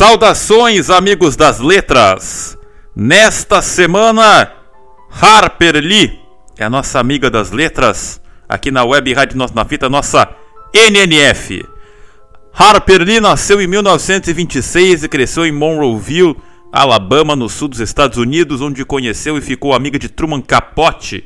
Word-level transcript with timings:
Saudações, 0.00 0.88
amigos 0.88 1.36
das 1.36 1.58
letras! 1.58 2.56
Nesta 2.96 3.60
semana, 3.60 4.50
Harper 5.10 5.76
Lee 5.76 6.18
é 6.56 6.64
a 6.64 6.70
nossa 6.70 6.98
amiga 6.98 7.30
das 7.30 7.50
letras 7.50 8.18
aqui 8.48 8.70
na 8.70 8.82
Web 8.82 9.12
Rádio 9.12 9.36
Nossa 9.36 9.52
na 9.54 9.62
Fita, 9.66 9.90
nossa 9.90 10.26
NNF. 10.72 11.66
Harper 12.50 13.02
Lee 13.02 13.20
nasceu 13.20 13.60
em 13.60 13.66
1926 13.66 15.04
e 15.04 15.08
cresceu 15.08 15.44
em 15.44 15.52
Monroeville, 15.52 16.34
Alabama, 16.72 17.36
no 17.36 17.50
sul 17.50 17.68
dos 17.68 17.80
Estados 17.80 18.16
Unidos, 18.16 18.62
onde 18.62 18.82
conheceu 18.86 19.36
e 19.36 19.42
ficou 19.42 19.74
amiga 19.74 19.98
de 19.98 20.08
Truman 20.08 20.40
Capote, 20.40 21.24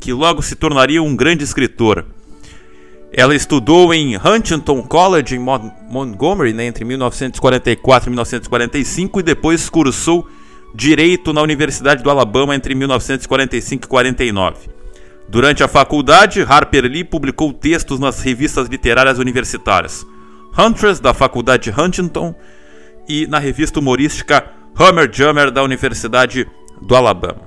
que 0.00 0.12
logo 0.12 0.42
se 0.42 0.56
tornaria 0.56 1.00
um 1.00 1.14
grande 1.14 1.44
escritor. 1.44 2.04
Ela 3.12 3.34
estudou 3.34 3.94
em 3.94 4.16
Huntington 4.16 4.82
College, 4.82 5.36
em 5.36 5.38
Montgomery, 5.38 6.52
né, 6.52 6.66
entre 6.66 6.84
1944 6.84 8.08
e 8.08 8.10
1945, 8.10 9.20
e 9.20 9.22
depois 9.22 9.68
cursou 9.68 10.26
Direito 10.74 11.32
na 11.32 11.40
Universidade 11.40 12.02
do 12.02 12.10
Alabama 12.10 12.54
entre 12.54 12.74
1945 12.74 13.84
e 13.84 13.88
49. 13.88 14.68
Durante 15.28 15.62
a 15.62 15.68
faculdade, 15.68 16.42
Harper 16.42 16.84
Lee 16.84 17.04
publicou 17.04 17.52
textos 17.52 17.98
nas 17.98 18.20
revistas 18.20 18.68
literárias 18.68 19.18
universitárias 19.18 20.06
Huntress, 20.56 21.00
da 21.00 21.14
Faculdade 21.14 21.70
de 21.70 21.80
Huntington, 21.80 22.34
e 23.08 23.26
na 23.26 23.38
revista 23.38 23.78
humorística 23.78 24.44
Hammer 24.76 25.10
Jammer, 25.12 25.50
da 25.50 25.62
Universidade 25.62 26.46
do 26.82 26.94
Alabama. 26.94 27.42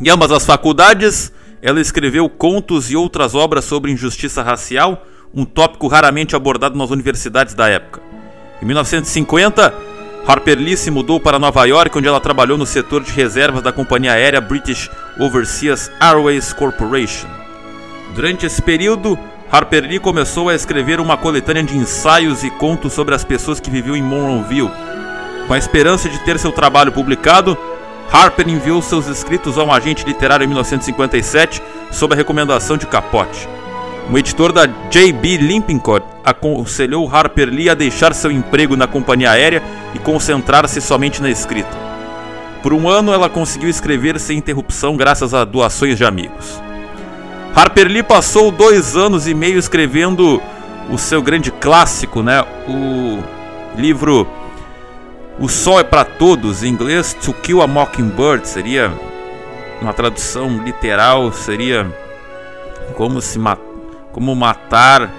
Em 0.00 0.08
ambas 0.08 0.30
as 0.30 0.44
faculdades, 0.44 1.32
ela 1.62 1.80
escreveu 1.80 2.28
contos 2.28 2.90
e 2.90 2.96
outras 2.96 3.34
obras 3.34 3.64
sobre 3.64 3.92
injustiça 3.92 4.42
racial, 4.42 5.06
um 5.34 5.44
tópico 5.44 5.86
raramente 5.86 6.34
abordado 6.34 6.76
nas 6.76 6.90
universidades 6.90 7.54
da 7.54 7.68
época. 7.68 8.00
Em 8.62 8.66
1950, 8.66 9.74
Harper 10.26 10.58
Lee 10.58 10.76
se 10.76 10.90
mudou 10.90 11.18
para 11.18 11.38
Nova 11.38 11.64
York, 11.64 11.96
onde 11.96 12.08
ela 12.08 12.20
trabalhou 12.20 12.58
no 12.58 12.66
setor 12.66 13.02
de 13.02 13.12
reservas 13.12 13.62
da 13.62 13.72
companhia 13.72 14.12
aérea 14.12 14.40
British 14.40 14.90
Overseas 15.18 15.90
Airways 16.00 16.52
Corporation. 16.52 17.28
Durante 18.14 18.46
esse 18.46 18.60
período, 18.60 19.18
Harper 19.50 19.84
Lee 19.84 19.98
começou 19.98 20.48
a 20.48 20.54
escrever 20.54 21.00
uma 21.00 21.16
coletânea 21.16 21.62
de 21.62 21.76
ensaios 21.76 22.44
e 22.44 22.50
contos 22.50 22.92
sobre 22.92 23.14
as 23.14 23.24
pessoas 23.24 23.60
que 23.60 23.70
viviam 23.70 23.96
em 23.96 24.02
Monroeville. 24.02 24.70
Com 25.46 25.54
a 25.54 25.58
esperança 25.58 26.08
de 26.08 26.18
ter 26.20 26.38
seu 26.38 26.52
trabalho 26.52 26.92
publicado, 26.92 27.56
Harper 28.12 28.48
enviou 28.48 28.82
seus 28.82 29.06
escritos 29.06 29.56
a 29.56 29.62
um 29.62 29.72
agente 29.72 30.04
literário 30.04 30.44
em 30.44 30.48
1957 30.48 31.62
sob 31.92 32.12
a 32.12 32.16
recomendação 32.16 32.76
de 32.76 32.86
Capote. 32.86 33.48
O 34.10 34.18
editor 34.18 34.52
da 34.52 34.66
J.B. 34.90 35.36
Lippincott 35.36 36.04
aconselhou 36.24 37.08
Harper 37.08 37.48
Lee 37.48 37.70
a 37.70 37.74
deixar 37.74 38.12
seu 38.12 38.32
emprego 38.32 38.76
na 38.76 38.88
companhia 38.88 39.30
aérea 39.30 39.62
e 39.94 39.98
concentrar-se 40.00 40.80
somente 40.80 41.22
na 41.22 41.30
escrita. 41.30 41.70
Por 42.60 42.72
um 42.72 42.88
ano, 42.88 43.12
ela 43.12 43.28
conseguiu 43.28 43.68
escrever 43.68 44.18
sem 44.18 44.38
interrupção 44.38 44.96
graças 44.96 45.32
a 45.32 45.44
doações 45.44 45.96
de 45.96 46.04
amigos. 46.04 46.60
Harper 47.54 47.86
Lee 47.86 48.02
passou 48.02 48.50
dois 48.50 48.96
anos 48.96 49.28
e 49.28 49.34
meio 49.34 49.58
escrevendo 49.58 50.42
o 50.90 50.98
seu 50.98 51.22
grande 51.22 51.52
clássico, 51.52 52.22
né? 52.22 52.44
O 52.66 53.22
livro 53.78 54.26
o 55.40 55.48
Sol 55.48 55.80
é 55.80 55.84
para 55.84 56.04
Todos, 56.04 56.62
em 56.62 56.68
inglês 56.68 57.14
To 57.14 57.32
Kill 57.32 57.62
a 57.62 57.66
Mockingbird, 57.66 58.46
seria 58.46 58.92
uma 59.80 59.94
tradução 59.94 60.62
literal, 60.62 61.32
seria 61.32 61.90
como 62.94 63.22
se 63.22 63.38
mat 63.38 63.58
como 64.12 64.36
matar 64.36 65.10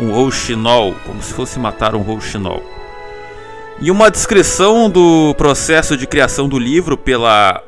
um 0.00 0.10
rouxinol, 0.10 0.96
como 1.06 1.22
se 1.22 1.32
fosse 1.32 1.60
matar 1.60 1.94
um 1.94 2.00
rouxinol. 2.00 2.64
E 3.80 3.92
uma 3.92 4.10
descrição 4.10 4.90
do 4.90 5.32
processo 5.36 5.96
de 5.96 6.06
criação 6.06 6.48
do 6.48 6.58
livro 6.58 6.96
pela 6.96 7.62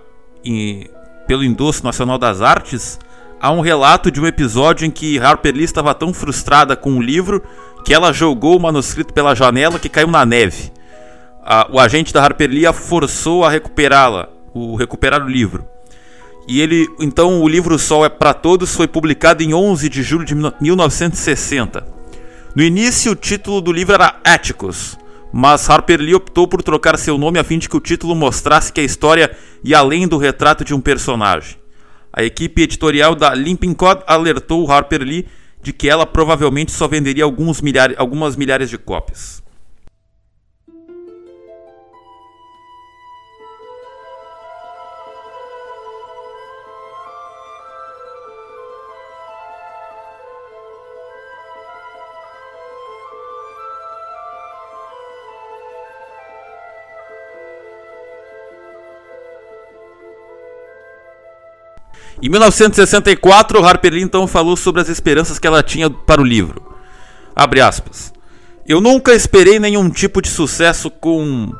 em, 0.44 0.88
pelo 1.28 1.44
Indústria 1.44 1.86
Nacional 1.86 2.18
das 2.18 2.40
Artes, 2.40 2.98
há 3.40 3.52
um 3.52 3.60
relato 3.60 4.10
de 4.10 4.20
um 4.20 4.26
episódio 4.26 4.86
em 4.86 4.90
que 4.90 5.20
Harper 5.20 5.54
Lee 5.54 5.64
estava 5.64 5.94
tão 5.94 6.12
frustrada 6.12 6.74
com 6.74 6.96
o 6.96 7.02
livro 7.02 7.40
que 7.84 7.94
ela 7.94 8.12
jogou 8.12 8.56
o 8.56 8.60
manuscrito 8.60 9.14
pela 9.14 9.36
janela 9.36 9.78
que 9.78 9.88
caiu 9.88 10.08
na 10.08 10.26
neve 10.26 10.74
a, 11.46 11.68
o 11.70 11.78
agente 11.78 12.12
da 12.12 12.20
Harper 12.20 12.50
Lee 12.50 12.66
a 12.66 12.72
forçou 12.72 13.44
a 13.44 13.50
recuperá-la, 13.50 14.28
o 14.52 14.74
recuperar 14.74 15.24
o 15.24 15.28
livro. 15.28 15.64
E 16.48 16.60
ele, 16.60 16.88
então, 17.00 17.40
o 17.40 17.48
livro 17.48 17.78
Sol 17.78 18.04
é 18.04 18.08
para 18.08 18.34
Todos 18.34 18.74
foi 18.74 18.88
publicado 18.88 19.44
em 19.44 19.54
11 19.54 19.88
de 19.88 20.02
julho 20.02 20.24
de 20.24 20.34
1960. 20.34 21.86
No 22.54 22.62
início, 22.62 23.12
o 23.12 23.16
título 23.16 23.60
do 23.60 23.72
livro 23.72 23.94
era 23.94 24.18
Atticus, 24.24 24.98
mas 25.32 25.70
Harper 25.70 26.00
Lee 26.00 26.14
optou 26.14 26.48
por 26.48 26.62
trocar 26.62 26.98
seu 26.98 27.16
nome 27.16 27.38
a 27.38 27.44
fim 27.44 27.58
de 27.58 27.68
que 27.68 27.76
o 27.76 27.80
título 27.80 28.16
mostrasse 28.16 28.72
que 28.72 28.80
a 28.80 28.84
história 28.84 29.30
ia 29.62 29.78
além 29.78 30.08
do 30.08 30.18
retrato 30.18 30.64
de 30.64 30.74
um 30.74 30.80
personagem. 30.80 31.56
A 32.12 32.24
equipe 32.24 32.62
editorial 32.62 33.14
da 33.14 33.34
Limping 33.34 33.74
Code 33.74 34.02
alertou 34.06 34.70
Harper 34.70 35.02
Lee 35.02 35.28
de 35.62 35.72
que 35.72 35.88
ela 35.88 36.06
provavelmente 36.06 36.72
só 36.72 36.88
venderia 36.88 37.24
milhares, 37.62 37.96
algumas 37.98 38.36
milhares 38.36 38.70
de 38.70 38.78
cópias. 38.78 39.45
Em 62.22 62.28
1964, 62.30 63.64
Harper 63.64 63.92
Lee 63.92 64.02
então 64.02 64.26
falou 64.26 64.56
sobre 64.56 64.80
as 64.80 64.88
esperanças 64.88 65.38
que 65.38 65.46
ela 65.46 65.62
tinha 65.62 65.90
para 65.90 66.20
o 66.20 66.24
livro. 66.24 66.62
Abre 67.34 67.60
aspas. 67.60 68.12
Eu 68.66 68.80
nunca 68.80 69.14
esperei 69.14 69.60
nenhum 69.60 69.90
tipo 69.90 70.22
de 70.22 70.28
sucesso 70.28 70.90
com 70.90 71.52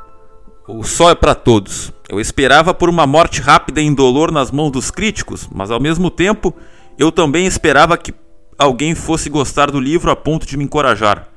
O 0.67 0.83
Sol 0.83 1.11
é 1.11 1.15
para 1.15 1.35
Todos. 1.35 1.93
Eu 2.09 2.21
esperava 2.21 2.73
por 2.73 2.89
uma 2.89 3.07
morte 3.07 3.41
rápida 3.41 3.81
e 3.81 3.85
indolor 3.85 4.33
nas 4.33 4.51
mãos 4.51 4.71
dos 4.71 4.91
críticos, 4.91 5.49
mas 5.53 5.71
ao 5.71 5.79
mesmo 5.79 6.11
tempo 6.11 6.55
eu 6.99 7.13
também 7.13 7.47
esperava 7.47 7.99
que 7.99 8.15
alguém 8.59 8.95
fosse 8.95 9.29
gostar 9.29 9.71
do 9.71 9.79
livro 9.79 10.11
a 10.11 10.17
ponto 10.17 10.47
de 10.47 10.57
me 10.57 10.65
encorajar 10.65 11.29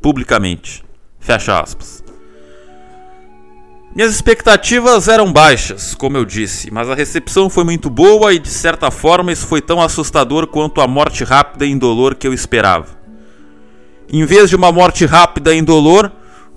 publicamente. 0.00 0.84
Fecha 1.18 1.60
aspas. 1.60 2.04
Minhas 3.98 4.14
expectativas 4.14 5.08
eram 5.08 5.32
baixas, 5.32 5.92
como 5.92 6.16
eu 6.16 6.24
disse, 6.24 6.72
mas 6.72 6.88
a 6.88 6.94
recepção 6.94 7.50
foi 7.50 7.64
muito 7.64 7.90
boa 7.90 8.32
e 8.32 8.38
de 8.38 8.48
certa 8.48 8.92
forma 8.92 9.32
isso 9.32 9.44
foi 9.44 9.60
tão 9.60 9.82
assustador 9.82 10.46
quanto 10.46 10.80
a 10.80 10.86
morte 10.86 11.24
rápida 11.24 11.66
e 11.66 11.72
indolor 11.72 12.14
que 12.14 12.24
eu 12.24 12.32
esperava. 12.32 12.86
Em 14.08 14.24
vez 14.24 14.50
de 14.50 14.54
uma 14.54 14.70
morte 14.70 15.04
rápida 15.04 15.52
e 15.52 15.58
indolor, 15.58 16.12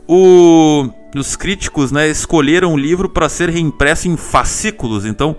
o... 0.08 0.88
os 1.16 1.36
críticos 1.36 1.92
né, 1.92 2.08
escolheram 2.12 2.76
o 2.76 2.78
livro 2.78 3.10
para 3.10 3.28
ser 3.28 3.50
reimpresso 3.50 4.08
em 4.08 4.16
fascículos, 4.16 5.04
então 5.04 5.36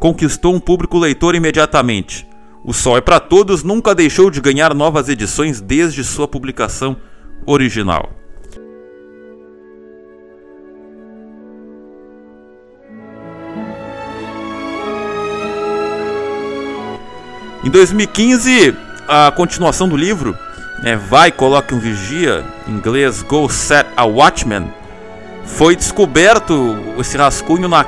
conquistou 0.00 0.52
um 0.52 0.58
público 0.58 0.98
leitor 0.98 1.36
imediatamente. 1.36 2.26
O 2.64 2.72
Sol 2.72 2.96
é 2.96 3.00
para 3.00 3.20
Todos 3.20 3.62
nunca 3.62 3.94
deixou 3.94 4.28
de 4.28 4.40
ganhar 4.40 4.74
novas 4.74 5.08
edições 5.08 5.60
desde 5.60 6.02
sua 6.02 6.26
publicação 6.26 6.96
original. 7.46 8.23
Em 17.64 17.70
2015, 17.70 18.76
a 19.08 19.30
continuação 19.30 19.88
do 19.88 19.96
livro, 19.96 20.36
né, 20.82 20.96
Vai 20.96 21.32
Coloque 21.32 21.74
um 21.74 21.78
Vigia, 21.78 22.44
em 22.68 22.72
inglês 22.72 23.22
Go 23.22 23.48
Set 23.48 23.86
a 23.96 24.04
Watchman, 24.04 24.70
foi 25.46 25.74
descoberto 25.74 26.76
esse 26.98 27.16
rascunho 27.16 27.66
na. 27.66 27.86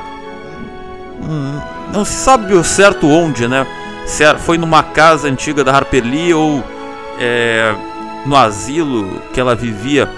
Hum, 1.20 1.60
não 1.92 2.06
se 2.06 2.14
sabe 2.14 2.54
o 2.54 2.64
certo 2.64 3.06
onde, 3.06 3.46
né? 3.46 3.66
Se 4.06 4.24
foi 4.38 4.56
numa 4.56 4.82
casa 4.82 5.28
antiga 5.28 5.62
da 5.62 5.74
Harper 5.76 6.02
Lee 6.02 6.32
ou 6.32 6.64
é, 7.18 7.74
no 8.24 8.34
asilo 8.34 9.20
que 9.34 9.38
ela 9.38 9.54
vivia 9.54 10.08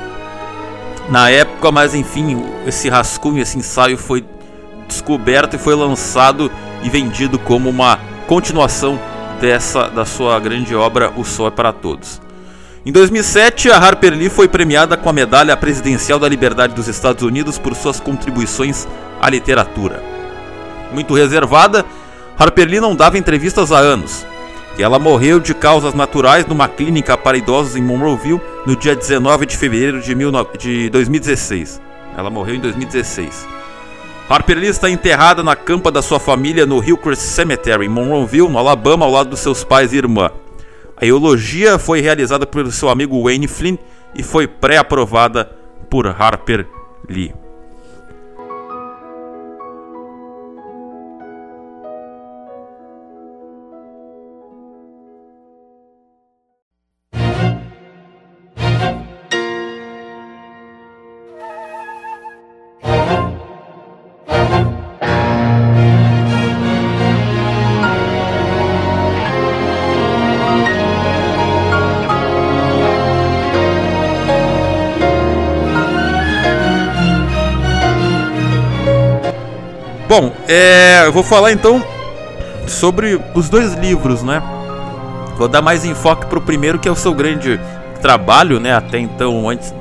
na 1.09 1.31
época, 1.31 1.73
mas 1.73 1.97
enfim, 1.97 2.45
esse 2.65 2.89
rascunho, 2.89 3.43
esse 3.43 3.59
ensaio 3.59 3.99
foi 3.99 4.25
descoberto 4.87 5.55
e 5.55 5.59
foi 5.59 5.75
lançado 5.75 6.49
e 6.85 6.89
vendido 6.89 7.41
como 7.41 7.69
uma 7.69 7.99
continuação 8.29 9.01
dessa 9.41 9.89
da 9.89 10.05
sua 10.05 10.39
grande 10.41 10.75
obra 10.75 11.13
O 11.17 11.25
Sol 11.25 11.49
é 11.49 11.51
para 11.51 11.73
Todos. 11.73 12.21
Em 12.85 12.93
2007, 12.93 13.71
a 13.71 13.77
Harper 13.77 14.13
Lee 14.13 14.29
foi 14.29 14.49
premiada 14.49 14.97
com 14.97 15.09
a 15.09 15.13
Medalha 15.13 15.57
Presidencial 15.57 16.19
da 16.19 16.29
Liberdade 16.29 16.75
dos 16.75 16.89
Estados 16.89 17.23
Unidos 17.23 17.59
por 17.59 17.75
suas 17.75 18.01
contribuições 18.01 18.87
à 19.21 19.29
literatura. 19.29 20.03
Muito 20.93 21.15
reservada, 21.15 21.85
Harper 22.39 22.69
Lee 22.69 22.81
não 22.81 22.95
dava 22.95 23.19
entrevistas 23.19 23.73
há 23.73 23.79
anos. 23.79 24.27
Ela 24.79 24.99
morreu 24.99 25.41
de 25.41 25.55
causas 25.55 25.93
naturais 25.93 26.47
numa 26.47 26.69
clínica 26.69 27.17
para 27.17 27.37
idosos 27.37 27.75
em 27.75 27.83
Monroeville 27.83 28.41
no 28.65 28.77
dia 28.77 28.95
19 28.95 29.45
de 29.45 29.57
fevereiro 29.57 30.01
de 30.01 30.89
2016. 30.89 31.81
Ela 32.17 32.31
morreu 32.31 32.55
em 32.55 32.61
2016. 32.61 33.58
Harper 34.29 34.59
Lee 34.59 34.69
está 34.69 34.91
enterrada 34.91 35.43
na 35.43 35.57
campa 35.57 35.91
da 35.91 36.03
sua 36.03 36.21
família 36.21 36.67
no 36.67 36.85
Hillcrest 36.85 37.23
Cemetery, 37.23 37.87
em 37.87 37.89
Monroeville, 37.89 38.49
no 38.49 38.59
Alabama, 38.59 39.07
ao 39.07 39.11
lado 39.11 39.31
dos 39.31 39.41
seus 39.41 39.65
pais 39.65 39.91
e 39.95 39.97
irmã. 39.97 40.31
A 41.01 41.07
eulogia 41.07 41.79
foi 41.79 42.03
realizada 42.03 42.47
pelo 42.47 42.71
seu 42.71 42.91
amigo 42.91 43.23
Wayne 43.23 43.49
Flynn 43.49 43.79
e 44.15 44.23
foi 44.23 44.47
pré-aprovada 44.47 45.47
por 45.89 46.07
Harper 46.07 46.67
Lee. 47.09 47.33
Vou 81.19 81.25
falar 81.25 81.51
então 81.51 81.85
sobre 82.69 83.21
os 83.35 83.49
dois 83.49 83.75
livros, 83.75 84.23
né? 84.23 84.41
Vou 85.37 85.49
dar 85.49 85.61
mais 85.61 85.85
enfoque 85.85 86.27
para 86.27 86.39
o 86.39 86.43
primeiro, 86.43 86.79
que 86.79 86.89
é 86.89 86.93
o 86.93 86.97
seu 86.97 87.13
grande 87.13 87.59
trabalho, 88.01 88.61
né? 88.61 88.73
Até 88.73 89.01
então, 89.01 89.49
antes 89.49 89.75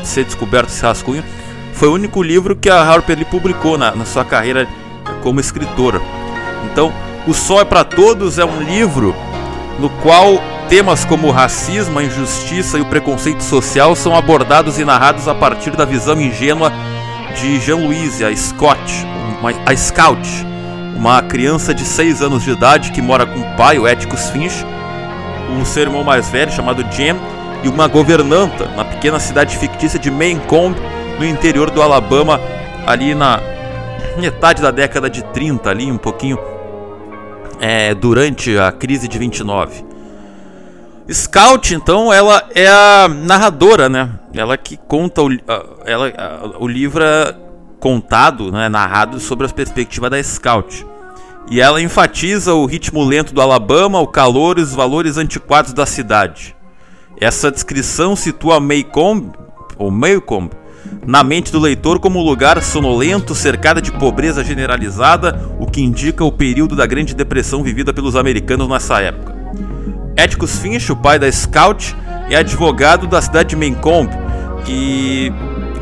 de 0.00 0.08
ser 0.08 0.24
descoberto 0.24 0.70
esse 0.70 0.82
rascunho, 0.82 1.22
foi 1.74 1.88
o 1.88 1.92
único 1.92 2.22
livro 2.22 2.56
que 2.56 2.70
a 2.70 2.80
Harper 2.80 3.18
Lee 3.18 3.26
publicou 3.26 3.76
na, 3.76 3.94
na 3.94 4.06
sua 4.06 4.24
carreira 4.24 4.66
como 5.22 5.40
escritora. 5.40 6.00
Então, 6.72 6.90
O 7.26 7.34
Sol 7.34 7.60
é 7.60 7.64
para 7.64 7.84
Todos 7.84 8.38
é 8.38 8.44
um 8.44 8.62
livro 8.62 9.14
no 9.78 9.90
qual 10.00 10.40
temas 10.70 11.04
como 11.04 11.30
racismo, 11.30 11.98
a 11.98 12.04
injustiça 12.04 12.78
e 12.78 12.80
o 12.80 12.86
preconceito 12.86 13.42
social 13.42 13.94
são 13.94 14.16
abordados 14.16 14.78
e 14.78 14.86
narrados 14.86 15.28
a 15.28 15.34
partir 15.34 15.72
da 15.72 15.84
visão 15.84 16.18
ingênua 16.18 16.72
de 17.38 17.60
Jean-Louise 17.60 18.24
Scott, 18.36 19.06
uma, 19.40 19.50
a 19.64 19.76
Scout, 19.76 20.28
uma 20.96 21.22
criança 21.22 21.74
de 21.74 21.84
6 21.84 22.22
anos 22.22 22.42
de 22.42 22.50
idade 22.50 22.92
que 22.92 23.02
mora 23.02 23.26
com 23.26 23.40
o 23.40 23.56
pai, 23.56 23.78
o 23.78 23.86
Atticus 23.86 24.30
Finch, 24.30 24.64
um 25.50 25.64
seu 25.64 25.82
irmão 25.82 26.02
mais 26.02 26.28
velho 26.30 26.50
chamado 26.50 26.84
Jim 26.90 27.16
e 27.62 27.68
uma 27.68 27.86
governanta 27.86 28.66
na 28.76 28.84
pequena 28.84 29.18
cidade 29.18 29.56
fictícia 29.56 29.98
de 29.98 30.10
Maycomb, 30.10 30.76
no 31.18 31.24
interior 31.24 31.70
do 31.70 31.80
Alabama, 31.82 32.40
ali 32.86 33.14
na 33.14 33.40
metade 34.18 34.62
da 34.62 34.70
década 34.70 35.08
de 35.08 35.22
30, 35.24 35.70
ali 35.70 35.90
um 35.90 35.96
pouquinho 35.96 36.38
é, 37.60 37.94
durante 37.94 38.58
a 38.58 38.70
crise 38.70 39.08
de 39.08 39.18
29. 39.18 39.84
Scout, 41.10 41.72
então, 41.74 42.12
ela 42.12 42.42
é 42.54 42.66
a 42.66 43.08
narradora, 43.08 43.88
né? 43.88 44.10
Ela 44.34 44.56
que 44.56 44.76
conta 44.76 45.22
o, 45.22 45.28
ela, 45.84 46.12
o 46.58 46.66
livro 46.66 47.04
contado, 47.80 48.50
né, 48.50 48.68
narrado 48.68 49.20
sobre 49.20 49.46
a 49.46 49.50
perspectiva 49.50 50.10
da 50.10 50.22
Scout. 50.22 50.86
E 51.48 51.60
ela 51.60 51.80
enfatiza 51.80 52.54
o 52.54 52.66
ritmo 52.66 53.04
lento 53.04 53.32
do 53.32 53.40
Alabama, 53.40 54.00
o 54.00 54.06
calor 54.06 54.58
e 54.58 54.62
os 54.62 54.74
valores 54.74 55.16
antiquados 55.16 55.72
da 55.72 55.86
cidade. 55.86 56.56
Essa 57.20 57.50
descrição 57.50 58.16
situa 58.16 58.58
Maycomb, 58.58 59.30
ou 59.78 59.90
Maycomb, 59.90 60.50
na 61.06 61.22
mente 61.22 61.52
do 61.52 61.60
leitor 61.60 62.00
como 62.00 62.18
um 62.18 62.24
lugar 62.24 62.60
sonolento, 62.62 63.34
cercada 63.34 63.80
de 63.80 63.92
pobreza 63.92 64.42
generalizada, 64.42 65.48
o 65.58 65.66
que 65.66 65.82
indica 65.82 66.24
o 66.24 66.32
período 66.32 66.74
da 66.74 66.86
Grande 66.86 67.14
Depressão 67.14 67.62
vivida 67.62 67.92
pelos 67.92 68.16
americanos 68.16 68.68
nessa 68.68 69.00
época. 69.00 69.34
Atticus 70.18 70.58
Finch, 70.58 70.90
o 70.90 70.96
pai 70.96 71.18
da 71.18 71.30
Scout, 71.30 71.96
é 72.28 72.36
advogado 72.36 73.06
da 73.06 73.22
cidade 73.22 73.50
de 73.50 73.56
Maycomb 73.56 74.10
e 74.66 75.32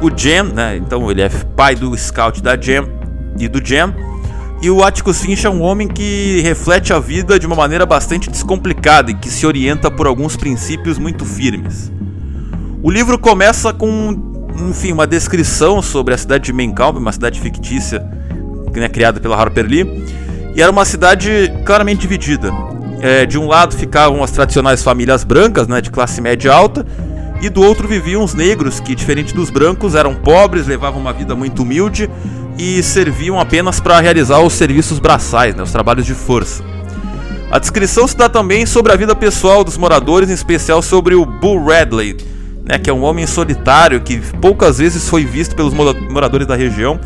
o 0.04 0.10
Jam, 0.14 0.44
né? 0.44 0.76
Então 0.76 1.10
ele 1.10 1.22
é 1.22 1.28
pai 1.28 1.74
do 1.74 1.96
Scout 1.96 2.42
da 2.42 2.60
Jam 2.60 2.88
e 3.38 3.48
do 3.48 3.64
Jam. 3.64 3.94
E 4.62 4.70
o 4.70 4.82
Atticus 4.82 5.20
Finch 5.20 5.46
é 5.46 5.50
um 5.50 5.60
homem 5.60 5.88
que 5.88 6.40
reflete 6.42 6.92
a 6.92 6.98
vida 6.98 7.38
de 7.38 7.46
uma 7.46 7.56
maneira 7.56 7.84
bastante 7.84 8.30
descomplicada 8.30 9.10
e 9.10 9.14
que 9.14 9.28
se 9.28 9.46
orienta 9.46 9.90
por 9.90 10.06
alguns 10.06 10.36
princípios 10.36 10.98
muito 10.98 11.24
firmes. 11.24 11.92
O 12.82 12.90
livro 12.90 13.18
começa 13.18 13.72
com, 13.72 14.46
enfim, 14.70 14.92
uma 14.92 15.06
descrição 15.06 15.82
sobre 15.82 16.14
a 16.14 16.18
cidade 16.18 16.44
de 16.44 16.52
Mencalm, 16.52 16.96
uma 16.96 17.12
cidade 17.12 17.40
fictícia 17.40 18.00
né, 18.74 18.88
criada 18.88 19.20
pela 19.20 19.36
Harper 19.36 19.66
Lee, 19.66 20.04
e 20.54 20.62
era 20.62 20.70
uma 20.70 20.84
cidade 20.84 21.52
claramente 21.64 22.00
dividida. 22.00 22.50
É, 23.00 23.26
de 23.26 23.38
um 23.38 23.46
lado 23.46 23.74
ficavam 23.74 24.22
as 24.22 24.30
tradicionais 24.30 24.82
famílias 24.82 25.24
brancas, 25.24 25.68
né, 25.68 25.80
de 25.80 25.90
classe 25.90 26.20
média 26.20 26.52
alta, 26.52 26.86
e 27.46 27.50
do 27.50 27.62
outro 27.62 27.86
viviam 27.86 28.24
os 28.24 28.32
negros, 28.32 28.80
que, 28.80 28.94
diferente 28.94 29.34
dos 29.34 29.50
brancos, 29.50 29.94
eram 29.94 30.14
pobres, 30.14 30.66
levavam 30.66 31.00
uma 31.00 31.12
vida 31.12 31.34
muito 31.34 31.62
humilde 31.62 32.08
e 32.58 32.82
serviam 32.82 33.38
apenas 33.38 33.80
para 33.80 34.00
realizar 34.00 34.40
os 34.40 34.52
serviços 34.52 34.98
braçais, 34.98 35.54
né, 35.54 35.62
os 35.62 35.72
trabalhos 35.72 36.06
de 36.06 36.14
força. 36.14 36.64
A 37.50 37.58
descrição 37.58 38.08
se 38.08 38.16
dá 38.16 38.28
também 38.28 38.64
sobre 38.64 38.92
a 38.92 38.96
vida 38.96 39.14
pessoal 39.14 39.62
dos 39.62 39.76
moradores, 39.76 40.30
em 40.30 40.34
especial 40.34 40.80
sobre 40.80 41.14
o 41.14 41.26
Bull 41.26 41.66
Radley, 41.66 42.16
né, 42.64 42.78
que 42.78 42.88
é 42.88 42.92
um 42.92 43.02
homem 43.02 43.26
solitário 43.26 44.00
que 44.00 44.18
poucas 44.40 44.78
vezes 44.78 45.08
foi 45.08 45.24
visto 45.24 45.54
pelos 45.54 45.74
moradores 45.74 46.46
da 46.46 46.56
região, 46.56 46.98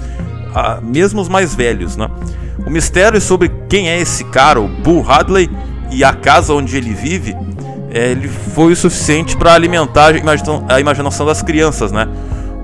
mesmo 0.82 1.20
os 1.20 1.28
mais 1.28 1.54
velhos. 1.54 1.96
Né. 1.96 2.08
O 2.64 2.70
mistério 2.70 3.20
sobre 3.20 3.50
quem 3.68 3.88
é 3.88 4.00
esse 4.00 4.24
cara, 4.24 4.60
o 4.60 4.68
Bull 4.68 5.02
Radley, 5.02 5.50
e 5.90 6.04
a 6.04 6.12
casa 6.12 6.52
onde 6.52 6.76
ele 6.76 6.92
vive, 6.92 7.34
é, 7.90 8.10
ele 8.10 8.28
foi 8.28 8.72
o 8.72 8.76
suficiente 8.76 9.36
para 9.36 9.54
alimentar 9.54 10.12
a 10.68 10.80
imaginação 10.80 11.26
das 11.26 11.42
crianças, 11.42 11.90
né? 11.92 12.08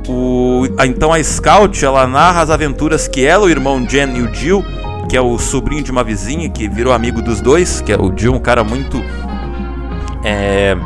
O, 0.06 0.64
a, 0.76 0.86
então 0.86 1.12
a 1.12 1.22
Scout 1.22 1.82
ela 1.84 2.06
narra 2.06 2.42
as 2.42 2.50
aventuras 2.50 3.08
que 3.08 3.24
ela, 3.24 3.46
o 3.46 3.50
irmão 3.50 3.86
Jen 3.88 4.16
e 4.16 4.22
o 4.22 4.34
Jill, 4.34 4.62
que 5.08 5.16
é 5.16 5.20
o 5.20 5.38
sobrinho 5.38 5.82
de 5.82 5.90
uma 5.90 6.04
vizinha 6.04 6.48
que 6.48 6.68
virou 6.68 6.92
amigo 6.92 7.22
dos 7.22 7.40
dois, 7.40 7.80
que 7.80 7.92
é 7.92 7.96
o 7.96 8.12
Jill, 8.14 8.34
um 8.34 8.38
cara 8.38 8.62
muito 8.62 9.02
é, 10.22 10.76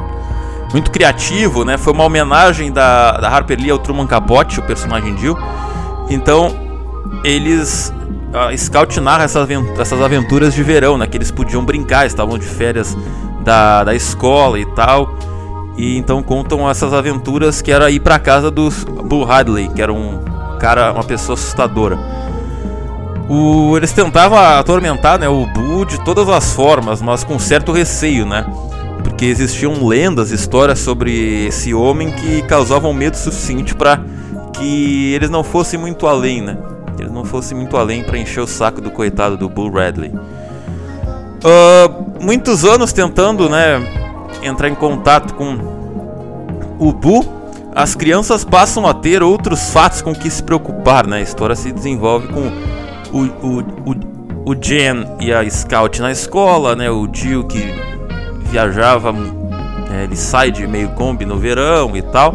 muito 0.73 0.90
criativo, 0.90 1.64
né? 1.64 1.76
Foi 1.76 1.92
uma 1.92 2.04
homenagem 2.04 2.71
da, 2.71 3.12
da 3.18 3.28
Harper 3.28 3.59
Lee 3.59 3.71
ao 3.71 3.78
Truman 3.78 4.07
Capote, 4.07 4.61
o 4.61 4.62
personagem 4.62 5.16
Jill. 5.18 5.37
Então 6.11 6.54
eles 7.25 7.92
a 8.33 8.54
Scout 8.57 9.00
narra 9.00 9.25
essas, 9.25 10.00
aventuras 10.02 10.54
de 10.54 10.62
verão, 10.62 10.99
né? 10.99 11.07
Que 11.07 11.16
eles 11.16 11.30
podiam 11.30 11.64
brincar, 11.64 12.07
estavam 12.07 12.38
de 12.38 12.45
férias 12.45 12.97
da, 13.49 13.83
da 13.83 13.95
escola 13.95 14.61
e 14.61 14.67
tal. 14.67 15.17
E 15.76 15.97
então 15.97 16.23
contam 16.23 16.69
essas 16.69 16.93
aventuras 16.93 17.62
que 17.62 17.73
era 17.73 17.90
ir 17.90 18.00
para 18.00 18.19
casa 18.19 18.50
do 18.50 18.69
Bull 19.05 19.31
Hadley, 19.31 19.69
que 19.69 19.81
era 19.81 19.93
um 19.93 20.23
cara, 20.59 20.93
uma 20.93 21.05
pessoa 21.05 21.35
assustadora. 21.35 21.99
O, 23.28 23.76
eles 23.76 23.93
tentavam 23.93 24.38
atormentar 24.38 25.19
né, 25.19 25.28
o 25.28 25.47
Bull 25.47 25.85
de 25.85 26.02
todas 26.05 26.28
as 26.28 26.52
formas, 26.52 27.00
mas 27.00 27.25
com 27.25 27.38
certo 27.38 27.73
receio, 27.73 28.26
né? 28.26 28.45
Porque 29.02 29.26
existiam 29.26 29.87
lendas, 29.87 30.31
histórias 30.31 30.78
sobre 30.78 31.47
esse 31.47 31.73
homem 31.73 32.11
que 32.11 32.43
causavam 32.43 32.93
medo 32.93 33.17
suficiente 33.17 33.75
para 33.75 34.00
que 34.52 35.14
eles 35.14 35.31
não 35.31 35.45
fossem 35.45 35.78
muito 35.78 36.07
além, 36.07 36.43
né? 36.43 36.59
Eles 36.99 37.12
não 37.12 37.25
fossem 37.25 37.57
muito 37.57 37.76
além 37.76 38.02
para 38.02 38.19
encher 38.19 38.40
o 38.40 38.47
saco 38.47 38.81
do 38.81 38.90
coitado 38.90 39.37
do 39.37 39.49
Bull 39.49 39.71
Radley. 39.71 40.12
Uh, 41.45 42.25
muitos 42.25 42.64
anos 42.64 42.92
tentando, 42.92 43.49
né, 43.49 43.80
entrar 44.42 44.68
em 44.68 44.75
contato 44.75 45.35
com 45.35 45.57
o 46.78 46.92
Bu, 46.92 47.25
as 47.75 47.95
crianças 47.95 48.45
passam 48.45 48.87
a 48.87 48.95
ter 48.95 49.23
outros 49.23 49.71
fatos 49.71 50.02
com 50.02 50.14
que 50.14 50.28
se 50.28 50.42
preocupar, 50.42 51.07
né? 51.07 51.18
A 51.18 51.21
história 51.21 51.54
se 51.54 51.71
desenvolve 51.71 52.28
com 52.28 52.50
o, 53.12 53.25
o, 53.47 53.61
o, 53.87 54.50
o 54.50 54.54
Jen 54.61 55.07
e 55.21 55.33
a 55.33 55.49
Scout 55.49 56.00
na 56.00 56.11
escola, 56.11 56.75
né? 56.75 56.90
O 56.90 57.09
Jill 57.12 57.45
que 57.45 57.73
viajava, 58.50 59.14
é, 59.92 60.04
ele 60.04 60.16
sai 60.16 60.50
de 60.50 60.66
meio 60.66 60.88
combi 60.90 61.25
no 61.25 61.37
verão 61.37 61.97
e 61.97 62.02
tal. 62.02 62.35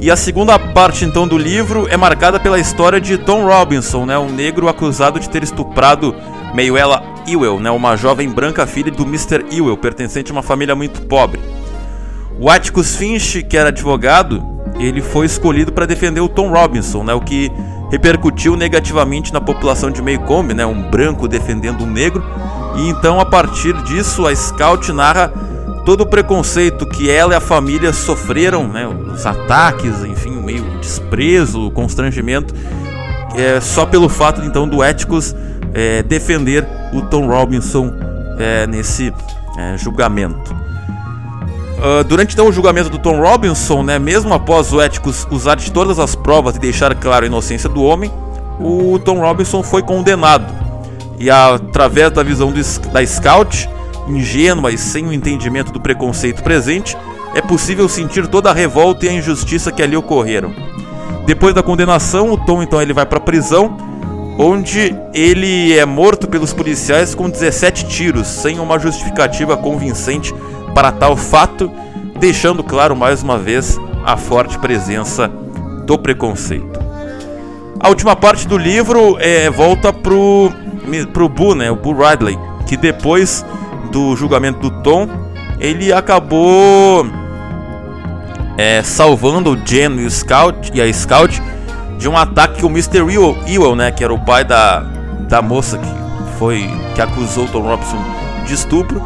E 0.00 0.10
a 0.10 0.16
segunda 0.16 0.58
parte 0.58 1.04
então 1.04 1.28
do 1.28 1.38
livro 1.38 1.86
é 1.88 1.96
marcada 1.96 2.40
pela 2.40 2.58
história 2.58 3.00
de 3.00 3.16
Tom 3.16 3.46
Robinson, 3.46 4.04
né, 4.04 4.18
um 4.18 4.28
negro 4.28 4.68
acusado 4.68 5.20
de 5.20 5.30
ter 5.30 5.44
estuprado 5.44 6.12
Mayuela 6.54 7.02
Ewell, 7.26 7.60
né, 7.60 7.70
uma 7.70 7.96
jovem 7.96 8.28
branca 8.28 8.66
filha 8.66 8.90
do 8.90 9.04
Mr. 9.04 9.44
Ewell, 9.50 9.76
pertencente 9.76 10.30
a 10.30 10.34
uma 10.34 10.42
família 10.42 10.74
muito 10.74 11.02
pobre. 11.02 11.40
O 12.38 12.50
Atticus 12.50 12.96
Finch, 12.96 13.42
que 13.42 13.56
era 13.56 13.68
advogado, 13.68 14.42
ele 14.78 15.00
foi 15.00 15.26
escolhido 15.26 15.72
para 15.72 15.86
defender 15.86 16.20
o 16.20 16.28
Tom 16.28 16.50
Robinson, 16.50 17.04
né, 17.04 17.14
o 17.14 17.20
que 17.20 17.50
repercutiu 17.90 18.56
negativamente 18.56 19.32
na 19.32 19.40
população 19.40 19.90
de 19.90 20.02
Maycomb, 20.02 20.54
né, 20.54 20.64
um 20.64 20.90
branco 20.90 21.28
defendendo 21.28 21.84
um 21.84 21.90
negro. 21.90 22.24
E 22.76 22.88
então 22.88 23.20
a 23.20 23.26
partir 23.26 23.74
disso 23.82 24.26
a 24.26 24.34
Scout 24.34 24.90
narra 24.92 25.28
todo 25.84 26.02
o 26.02 26.06
preconceito 26.06 26.86
que 26.86 27.10
ela 27.10 27.34
e 27.34 27.36
a 27.36 27.40
família 27.40 27.92
sofreram, 27.92 28.66
né, 28.66 28.86
os 28.86 29.26
ataques, 29.26 30.04
enfim, 30.04 30.30
meio 30.30 30.64
desprezo, 30.80 31.70
constrangimento, 31.70 32.54
é, 33.36 33.60
só 33.60 33.84
pelo 33.84 34.08
fato 34.08 34.42
então 34.42 34.68
do 34.68 34.82
Éticos 34.82 35.34
é, 35.74 36.02
defender 36.02 36.66
o 36.92 37.02
Tom 37.02 37.26
Robinson 37.26 37.92
é, 38.38 38.66
nesse 38.66 39.12
é, 39.58 39.76
julgamento. 39.76 40.54
Uh, 41.82 42.04
durante 42.04 42.34
então 42.34 42.46
o 42.46 42.52
julgamento 42.52 42.88
do 42.88 42.98
Tom 42.98 43.20
Robinson, 43.20 43.82
né, 43.82 43.98
mesmo 43.98 44.32
após 44.32 44.72
o 44.72 44.80
Éticos 44.80 45.26
usar 45.32 45.56
de 45.56 45.72
todas 45.72 45.98
as 45.98 46.14
provas 46.14 46.54
e 46.54 46.60
deixar 46.60 46.94
claro 46.94 47.24
a 47.24 47.26
inocência 47.26 47.68
do 47.68 47.82
homem, 47.82 48.08
o 48.60 49.00
Tom 49.00 49.18
Robinson 49.18 49.64
foi 49.64 49.82
condenado. 49.82 50.46
E 51.18 51.28
através 51.28 52.12
da 52.12 52.22
visão 52.22 52.52
do, 52.52 52.90
da 52.92 53.04
Scout, 53.04 53.68
ingênua 54.06 54.70
e 54.70 54.78
sem 54.78 55.06
o 55.06 55.12
entendimento 55.12 55.72
do 55.72 55.80
preconceito 55.80 56.42
presente, 56.44 56.96
é 57.34 57.40
possível 57.40 57.88
sentir 57.88 58.28
toda 58.28 58.50
a 58.50 58.54
revolta 58.54 59.06
e 59.06 59.08
a 59.08 59.12
injustiça 59.12 59.72
que 59.72 59.82
ali 59.82 59.96
ocorreram. 59.96 60.54
Depois 61.26 61.54
da 61.54 61.62
condenação, 61.64 62.30
o 62.32 62.36
Tom 62.36 62.62
então 62.62 62.80
ele 62.80 62.92
vai 62.92 63.06
para 63.06 63.18
a 63.18 63.20
prisão, 63.20 63.76
onde 64.38 64.94
ele 65.12 65.76
é 65.76 65.84
morto 65.84 66.26
pelos 66.26 66.52
policiais 66.52 67.14
com 67.14 67.28
17 67.28 67.86
tiros, 67.86 68.26
sem 68.26 68.58
uma 68.58 68.78
justificativa 68.78 69.56
convincente 69.56 70.34
para 70.74 70.90
tal 70.90 71.16
fato, 71.16 71.70
deixando 72.18 72.62
claro 72.62 72.96
mais 72.96 73.22
uma 73.22 73.38
vez 73.38 73.78
a 74.04 74.16
forte 74.16 74.58
presença 74.58 75.28
do 75.86 75.98
preconceito. 75.98 76.80
A 77.78 77.88
última 77.88 78.14
parte 78.14 78.46
do 78.46 78.56
livro 78.56 79.16
é, 79.20 79.50
volta 79.50 79.92
pro, 79.92 80.52
pro 81.12 81.28
Boo, 81.28 81.54
né, 81.54 81.70
o 81.70 81.76
Boo 81.76 81.94
Ridley, 81.94 82.38
que 82.66 82.76
depois 82.76 83.44
do 83.90 84.16
julgamento 84.16 84.60
do 84.60 84.82
Tom, 84.82 85.08
ele 85.58 85.92
acabou 85.92 87.06
é, 88.56 88.82
salvando 88.82 89.52
o 89.52 89.56
Jen 89.66 90.00
e, 90.00 90.04
o 90.04 90.10
Scout, 90.10 90.70
e 90.72 90.80
a 90.80 90.92
Scout 90.92 91.42
de 92.02 92.08
um 92.08 92.16
ataque 92.16 92.58
que 92.58 92.66
o 92.66 92.68
Mr. 92.68 92.98
Ewell, 92.98 93.38
Ewell, 93.46 93.76
né, 93.76 93.92
que 93.92 94.02
era 94.02 94.12
o 94.12 94.18
pai 94.18 94.44
da, 94.44 94.80
da 95.28 95.40
moça 95.40 95.78
que 95.78 95.88
foi 96.36 96.68
que 96.96 97.00
acusou 97.00 97.46
Tom 97.46 97.62
Robson 97.62 97.96
de 98.44 98.54
estupro. 98.54 99.00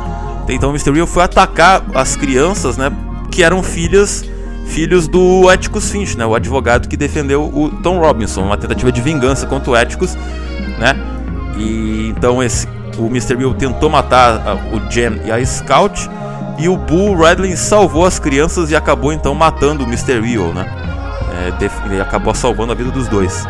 Então 0.49 0.71
o 0.71 0.73
Mr. 0.73 0.89
Ewell 0.89 1.07
foi 1.07 1.23
atacar 1.23 1.83
as 1.95 2.17
crianças, 2.17 2.79
né, 2.79 2.91
que 3.31 3.43
eram 3.43 3.63
filhas 3.63 4.25
filhos 4.67 5.07
do 5.07 5.49
Atticus 5.49 5.91
Finch, 5.91 6.17
né, 6.17 6.25
o 6.27 6.35
advogado 6.35 6.89
que 6.89 6.97
defendeu 6.97 7.45
o 7.45 7.71
Tom 7.83 8.01
Robinson, 8.01 8.43
uma 8.43 8.57
tentativa 8.57 8.91
de 8.91 9.01
vingança 9.01 9.47
contra 9.47 9.71
o 9.71 9.75
Atticus, 9.75 10.17
né? 10.79 10.97
E 11.57 12.13
então 12.17 12.43
esse 12.43 12.67
o 12.99 13.07
Mr. 13.07 13.37
Bill 13.37 13.53
tentou 13.55 13.91
matar 13.91 14.41
o 14.73 14.91
Jam 14.91 15.21
e 15.25 15.31
a 15.31 15.45
Scout. 15.45 16.11
E 16.59 16.67
o 16.67 16.77
Bull 16.77 17.15
Radley 17.15 17.55
salvou 17.55 18.07
as 18.07 18.19
crianças 18.19 18.71
e 18.71 18.77
acabou 18.77 19.13
então 19.13 19.35
matando 19.35 19.85
o 19.85 19.87
Mr. 19.87 20.19
Bill, 20.21 20.55
né? 20.55 20.86
É, 21.37 22.01
acabou 22.01 22.35
salvando 22.35 22.73
a 22.73 22.75
vida 22.75 22.91
dos 22.91 23.09
dois. 23.09 23.47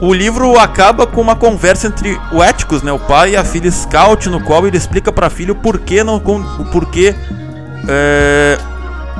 O 0.00 0.12
livro 0.12 0.58
acaba 0.58 1.06
com 1.06 1.20
uma 1.20 1.36
conversa 1.36 1.86
entre 1.86 2.18
o 2.32 2.42
Éticos, 2.42 2.82
né, 2.82 2.90
o 2.90 2.98
pai 2.98 3.32
e 3.32 3.36
a 3.36 3.44
filha 3.44 3.70
Scout, 3.70 4.28
no 4.28 4.40
qual 4.40 4.66
ele 4.66 4.76
explica 4.76 5.12
para 5.12 5.28
a 5.28 5.30
filha 5.30 5.52
o 5.52 5.54
porquê 5.54 6.02
não, 6.02 6.16
o 6.16 6.64
porquê, 6.72 7.14
é, 7.88 8.58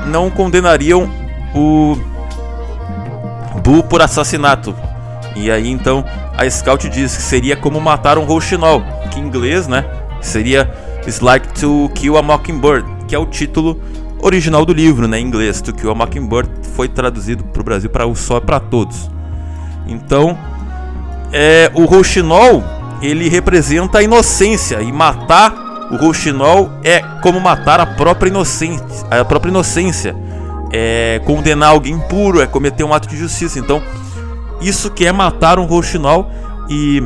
não 0.07 0.29
condenariam 0.29 1.09
o 1.55 1.97
Bull 3.63 3.83
por 3.83 4.01
assassinato. 4.01 4.75
E 5.37 5.49
aí 5.49 5.69
então 5.69 6.03
a 6.37 6.49
Scout 6.49 6.89
diz 6.89 7.15
que 7.15 7.21
seria 7.21 7.55
como 7.55 7.79
matar 7.79 8.17
um 8.17 8.25
rouxinol, 8.25 8.83
que 9.09 9.21
em 9.21 9.23
inglês, 9.23 9.67
né, 9.67 9.85
seria 10.19 10.69
It's 11.03 11.21
Like 11.21 11.47
to 11.61 11.89
Kill 11.95 12.17
a 12.17 12.21
Mockingbird, 12.21 12.85
que 13.07 13.15
é 13.15 13.19
o 13.19 13.25
título 13.25 13.79
original 14.23 14.65
do 14.65 14.73
livro, 14.73 15.07
né, 15.07 15.19
em 15.19 15.25
inglês. 15.25 15.61
To 15.61 15.73
Kill 15.73 15.91
a 15.91 15.95
Mockingbird 15.95 16.49
foi 16.75 16.87
traduzido 16.87 17.43
para 17.43 17.61
o 17.61 17.63
Brasil 17.63 17.89
para 17.89 18.07
o 18.07 18.15
Sol 18.15 18.37
é 18.37 18.41
para 18.41 18.59
Todos. 18.59 19.09
Então, 19.85 20.37
é, 21.31 21.69
o 21.73 21.85
rouxinol, 21.85 22.63
ele 23.01 23.27
representa 23.27 23.99
a 23.99 24.03
inocência 24.03 24.81
e 24.81 24.91
matar 24.91 25.53
o 25.91 25.97
rouxinol 25.97 26.71
é 26.83 27.01
como 27.21 27.39
matar 27.39 27.79
a 27.79 27.85
própria 27.85 28.29
inocência, 28.29 28.83
a 29.11 29.23
própria 29.25 29.51
inocência. 29.51 30.15
É 30.71 31.21
condenar 31.25 31.69
alguém 31.69 31.99
puro, 31.99 32.41
é 32.41 32.47
cometer 32.47 32.83
um 32.83 32.93
ato 32.93 33.07
de 33.07 33.15
justiça. 33.15 33.59
Então, 33.59 33.83
isso 34.59 34.89
que 34.89 35.05
é 35.05 35.11
matar 35.11 35.59
um 35.59 35.65
rouxinol 35.65 36.31
e 36.67 37.03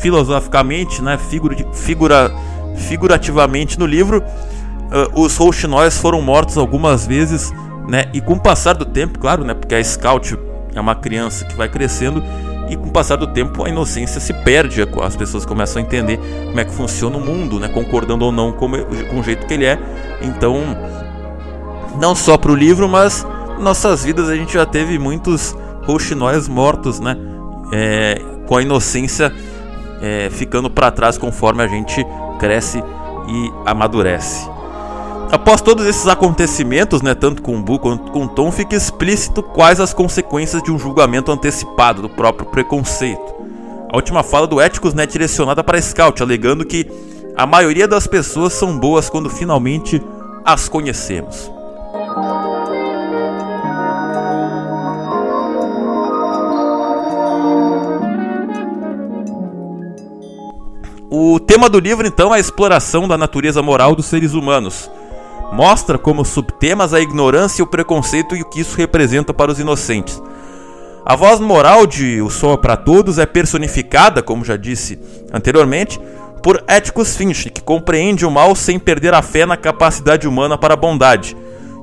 filosoficamente, 0.00 1.02
né, 1.02 1.18
figura, 1.18 1.54
figura, 1.74 2.32
figurativamente 2.76 3.78
no 3.78 3.84
livro, 3.84 4.22
uh, 4.92 5.20
os 5.20 5.36
rouxinóis 5.36 5.98
foram 5.98 6.20
mortos 6.20 6.56
algumas 6.56 7.06
vezes, 7.06 7.52
né, 7.88 8.06
e 8.12 8.20
com 8.20 8.34
o 8.34 8.40
passar 8.40 8.74
do 8.74 8.84
tempo, 8.84 9.18
claro, 9.18 9.44
né, 9.44 9.54
porque 9.54 9.74
a 9.74 9.82
Scout 9.82 10.38
é 10.74 10.80
uma 10.80 10.94
criança 10.94 11.44
que 11.44 11.54
vai 11.54 11.68
crescendo 11.68 12.22
e 12.68 12.76
com 12.76 12.88
o 12.88 12.90
passar 12.90 13.16
do 13.16 13.26
tempo 13.26 13.64
a 13.64 13.68
inocência 13.68 14.20
se 14.20 14.32
perde, 14.32 14.82
as 15.02 15.16
pessoas 15.16 15.44
começam 15.44 15.80
a 15.80 15.84
entender 15.84 16.18
como 16.46 16.58
é 16.58 16.64
que 16.64 16.72
funciona 16.72 17.16
o 17.16 17.20
mundo, 17.20 17.60
né, 17.60 17.68
concordando 17.68 18.24
ou 18.24 18.32
não 18.32 18.52
com, 18.52 18.70
com 18.70 19.20
o 19.20 19.22
jeito 19.22 19.46
que 19.46 19.54
ele 19.54 19.66
é. 19.66 19.78
Então, 20.22 20.62
não 22.00 22.14
só 22.14 22.38
para 22.38 22.50
o 22.50 22.54
livro, 22.54 22.88
mas 22.88 23.26
nossas 23.58 24.04
vidas 24.04 24.28
a 24.28 24.36
gente 24.36 24.54
já 24.54 24.64
teve 24.64 24.98
muitos 24.98 25.54
rouxinóis 25.84 26.48
mortos, 26.48 27.00
né, 27.00 27.16
é, 27.72 28.20
com 28.46 28.56
a 28.56 28.62
inocência 28.62 29.32
é, 30.00 30.28
ficando 30.30 30.70
para 30.70 30.90
trás 30.90 31.18
conforme 31.18 31.62
a 31.62 31.66
gente 31.66 32.04
cresce 32.38 32.82
e 33.28 33.52
amadurece. 33.64 34.53
Após 35.30 35.60
todos 35.60 35.86
esses 35.86 36.06
acontecimentos, 36.06 37.02
né, 37.02 37.14
tanto 37.14 37.42
com 37.42 37.60
Bu 37.60 37.78
quanto 37.78 38.12
com 38.12 38.26
Tom, 38.26 38.50
fica 38.50 38.76
explícito 38.76 39.42
quais 39.42 39.80
as 39.80 39.92
consequências 39.92 40.62
de 40.62 40.70
um 40.70 40.78
julgamento 40.78 41.30
antecipado 41.30 42.02
do 42.02 42.08
próprio 42.08 42.48
preconceito. 42.48 43.34
A 43.92 43.96
última 43.96 44.22
fala 44.22 44.46
do 44.46 44.60
Éticos 44.60 44.94
né, 44.94 45.04
é 45.04 45.06
direcionada 45.06 45.62
para 45.62 45.80
Scout, 45.80 46.22
alegando 46.22 46.64
que 46.64 46.86
a 47.36 47.46
maioria 47.46 47.86
das 47.86 48.06
pessoas 48.06 48.52
são 48.52 48.78
boas 48.78 49.10
quando 49.10 49.28
finalmente 49.28 50.00
as 50.44 50.68
conhecemos. 50.68 51.50
O 61.10 61.38
tema 61.38 61.68
do 61.68 61.78
livro, 61.78 62.06
então, 62.06 62.34
é 62.34 62.38
a 62.38 62.40
exploração 62.40 63.06
da 63.06 63.16
natureza 63.16 63.62
moral 63.62 63.94
dos 63.94 64.06
seres 64.06 64.34
humanos. 64.34 64.90
Mostra 65.52 65.98
como 65.98 66.24
subtemas 66.24 66.92
a 66.92 67.00
ignorância 67.00 67.62
e 67.62 67.64
o 67.64 67.66
preconceito 67.66 68.34
e 68.34 68.42
o 68.42 68.44
que 68.44 68.60
isso 68.60 68.76
representa 68.76 69.32
para 69.32 69.52
os 69.52 69.60
inocentes. 69.60 70.20
A 71.06 71.14
voz 71.14 71.38
moral 71.38 71.86
de 71.86 72.22
O 72.22 72.30
Sol 72.30 72.54
é 72.54 72.56
para 72.56 72.76
Todos 72.76 73.18
é 73.18 73.26
personificada, 73.26 74.22
como 74.22 74.44
já 74.44 74.56
disse 74.56 74.98
anteriormente, 75.32 76.00
por 76.42 76.64
Éticos 76.66 77.16
Finch, 77.16 77.50
que 77.50 77.62
compreende 77.62 78.24
o 78.24 78.30
mal 78.30 78.54
sem 78.54 78.78
perder 78.78 79.14
a 79.14 79.22
fé 79.22 79.46
na 79.46 79.56
capacidade 79.56 80.26
humana 80.26 80.56
para 80.56 80.74
a 80.74 80.76
bondade. 80.76 81.36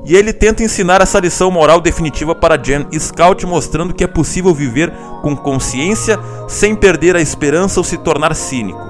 E 0.06 0.15
ele 0.15 0.34
tenta 0.34 0.63
ensinar 0.63 1.01
essa 1.01 1.20
lição 1.20 1.51
moral 1.51 1.80
definitiva 1.80 2.34
para 2.34 2.58
Jen 2.58 2.88
Scout, 2.98 3.46
mostrando 3.46 3.94
que 3.94 4.03
é 4.03 4.08
possível 4.08 4.53
viver 4.53 4.91
com 5.22 5.36
consciência 5.36 6.20
sem 6.48 6.75
perder 6.75 7.15
a 7.15 7.22
esperança 7.22 7.80
ou 7.80 7.84
se 7.84 7.98
tornar 7.98 8.36
cínico. 8.36 8.82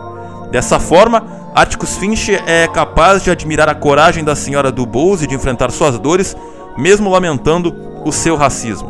Dessa 0.50 0.80
forma, 0.80 1.25
Atticus 1.53 1.98
Finch 1.98 2.34
é 2.48 2.65
capaz 2.67 3.24
de 3.24 3.29
admirar 3.29 3.67
a 3.67 3.75
coragem 3.75 4.24
da 4.24 4.36
senhora 4.36 4.72
do 4.72 4.86
Bowles 4.86 5.27
de 5.27 5.36
enfrentar 5.36 5.70
suas 5.70 6.00
dores, 6.00 6.36
mesmo 6.77 7.10
lamentando 7.10 7.75
o 8.05 8.12
seu 8.12 8.38
racismo. 8.38 8.89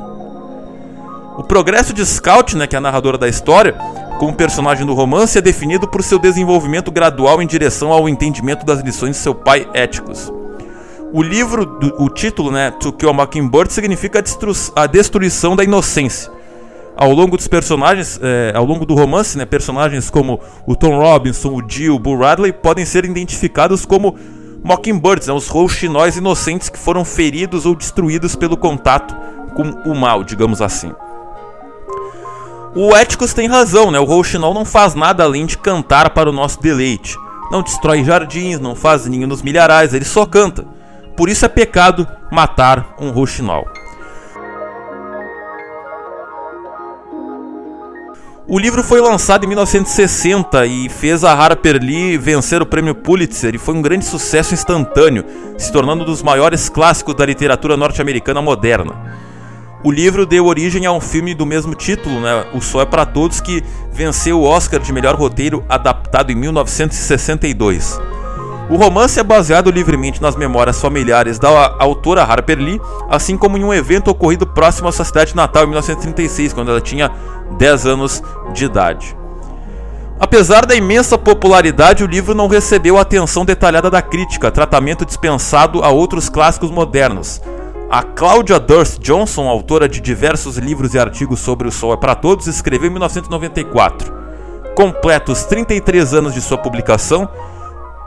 O 1.37 1.43
progresso 1.43 1.91
de 1.91 2.05
Scout, 2.05 2.55
né, 2.55 2.67
que 2.67 2.75
é 2.75 2.77
a 2.77 2.81
narradora 2.81 3.17
da 3.17 3.27
história, 3.27 3.73
como 4.19 4.35
personagem 4.35 4.85
do 4.85 4.93
romance, 4.93 5.39
é 5.39 5.41
definido 5.41 5.87
por 5.87 6.03
seu 6.03 6.19
desenvolvimento 6.19 6.91
gradual 6.91 7.41
em 7.41 7.47
direção 7.47 7.91
ao 7.91 8.07
entendimento 8.07 8.63
das 8.63 8.81
lições 8.81 9.15
de 9.15 9.23
seu 9.23 9.33
pai 9.33 9.67
Atticus. 9.73 10.31
O 11.11 11.23
livro, 11.23 11.79
o 11.97 12.09
título, 12.09 12.51
né, 12.51 12.69
To 12.79 12.93
Kill 12.93 13.09
a 13.09 13.13
Mockingbird, 13.13 13.73
significa 13.73 14.23
a 14.75 14.85
destruição 14.85 15.55
da 15.55 15.63
inocência 15.63 16.31
ao 17.01 17.13
longo 17.13 17.36
dos 17.36 17.48
personagens, 17.48 18.20
é, 18.22 18.53
ao 18.55 18.63
longo 18.63 18.86
do 18.86 18.93
romance, 18.93 19.36
né, 19.36 19.43
personagens 19.43 20.08
como 20.12 20.39
o 20.67 20.75
Tom 20.75 21.00
Robinson, 21.00 21.50
o 21.50 21.63
Jill, 21.67 21.96
o 21.96 22.00
Bull 22.00 22.20
Radley 22.20 22.53
podem 22.53 22.86
ser 22.86 23.05
identificados 23.05 23.88
como 23.88 24.15
Mockingbirds, 24.63 25.27
né, 25.27 25.34
os 25.34 25.48
rouxinóis 25.48 26.15
inocentes 26.15 26.70
que 26.70 26.77
foram 26.77 27.03
feridos 27.03 27.65
ou 27.65 27.74
destruídos 27.74 28.36
pelo 28.36 28.55
contato 28.55 29.17
com 29.55 29.63
o 29.89 29.96
mal, 29.96 30.24
digamos 30.24 30.62
assim. 30.62 30.93
O 32.75 32.96
Éticos 32.96 33.34
tem 33.34 33.48
razão, 33.48 33.89
né? 33.89 34.00
O 34.00 34.05
rouxinol 34.05 34.53
não 34.53 34.63
faz 34.63 34.93
nada 34.93 35.24
além 35.24 35.48
de 35.48 35.58
cantar 35.58 36.12
para 36.12 36.29
o 36.29 36.34
nosso 36.34 36.62
deleite. 36.62 37.17
Não 37.51 37.63
destrói 37.63 38.03
jardins, 38.03 38.60
não 38.60 38.75
faz 38.75 39.08
ninho 39.08 39.27
nos 39.27 39.41
milharais, 39.41 39.96
ele 39.96 40.05
só 40.05 40.24
canta. 40.24 40.63
Por 41.17 41.29
isso 41.29 41.43
é 41.46 41.50
pecado 41.50 42.08
matar 42.31 42.96
um 43.00 43.10
rouxinol. 43.10 43.65
O 48.53 48.60
livro 48.60 48.84
foi 48.84 49.00
lançado 49.00 49.46
em 49.46 49.48
1960 49.48 50.65
e 50.65 50.89
fez 50.89 51.24
a 51.24 51.31
Harper 51.31 51.79
Lee 51.81 52.17
vencer 52.17 52.62
o 52.62 52.65
prêmio 52.65 52.93
Pulitzer 52.93 53.55
e 53.55 53.58
foi 53.58 53.74
um 53.74 53.81
grande 53.81 54.03
sucesso 54.03 54.53
instantâneo, 54.53 55.24
se 55.58 55.72
tornando 55.72 56.03
um 56.03 56.05
dos 56.05 56.22
maiores 56.22 56.67
clássicos 56.67 57.15
da 57.15 57.25
literatura 57.25 57.77
norte-americana 57.77 58.41
moderna. 58.41 58.93
O 59.86 59.89
livro 59.89 60.25
deu 60.25 60.48
origem 60.48 60.86
a 60.86 60.91
um 60.91 61.00
filme 61.00 61.34
do 61.34 61.46
mesmo 61.46 61.74
título, 61.74 62.20
né, 62.20 62.46
O 62.53 62.60
Sol 62.60 62.81
é 62.81 62.86
para 62.86 63.05
Todos, 63.05 63.39
que 63.39 63.63
venceu 63.89 64.41
o 64.41 64.43
Oscar 64.43 64.81
de 64.81 64.91
melhor 64.91 65.15
roteiro 65.15 65.63
adaptado 65.70 66.29
em 66.29 66.36
1962. 66.36 68.01
O 68.71 68.77
romance 68.77 69.19
é 69.19 69.23
baseado 69.23 69.69
livremente 69.69 70.21
nas 70.21 70.33
memórias 70.37 70.79
familiares 70.79 71.37
da 71.37 71.75
autora 71.77 72.23
Harper 72.23 72.57
Lee, 72.57 72.79
assim 73.09 73.35
como 73.35 73.57
em 73.57 73.65
um 73.65 73.73
evento 73.73 74.09
ocorrido 74.09 74.47
próximo 74.47 74.87
à 74.87 74.93
sua 74.93 75.03
cidade 75.03 75.35
natal 75.35 75.63
em 75.63 75.67
1936, 75.67 76.53
quando 76.53 76.71
ela 76.71 76.79
tinha 76.79 77.11
10 77.57 77.85
anos 77.85 78.23
de 78.53 78.63
idade. 78.63 79.13
Apesar 80.17 80.65
da 80.65 80.73
imensa 80.73 81.17
popularidade, 81.17 82.01
o 82.01 82.07
livro 82.07 82.33
não 82.33 82.47
recebeu 82.47 82.97
a 82.97 83.01
atenção 83.01 83.43
detalhada 83.43 83.89
da 83.89 84.01
crítica, 84.01 84.49
tratamento 84.49 85.05
dispensado 85.05 85.83
a 85.83 85.89
outros 85.89 86.29
clássicos 86.29 86.71
modernos. 86.71 87.41
A 87.89 88.03
Claudia 88.03 88.57
Durst 88.57 88.99
Johnson, 88.99 89.49
autora 89.49 89.89
de 89.89 89.99
diversos 89.99 90.57
livros 90.57 90.93
e 90.93 90.99
artigos 90.99 91.41
sobre 91.41 91.67
o 91.67 91.71
Sol 91.73 91.91
é 91.91 91.97
para 91.97 92.15
Todos, 92.15 92.47
escreveu 92.47 92.87
em 92.87 92.91
1994. 92.91 94.13
Completos 94.75 95.43
33 95.43 96.13
anos 96.13 96.33
de 96.33 96.39
sua 96.39 96.57
publicação, 96.57 97.27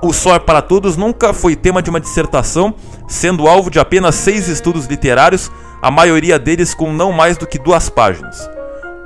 o 0.06 0.12
Sol 0.12 0.34
é 0.34 0.38
para 0.38 0.60
Todos 0.60 0.96
nunca 0.96 1.32
foi 1.32 1.56
tema 1.56 1.82
de 1.82 1.90
uma 1.90 2.00
dissertação, 2.00 2.74
sendo 3.08 3.48
alvo 3.48 3.70
de 3.70 3.78
apenas 3.78 4.14
seis 4.14 4.48
estudos 4.48 4.86
literários, 4.86 5.50
a 5.80 5.90
maioria 5.90 6.38
deles 6.38 6.74
com 6.74 6.92
não 6.92 7.12
mais 7.12 7.36
do 7.36 7.46
que 7.46 7.58
duas 7.58 7.88
páginas. 7.88 8.48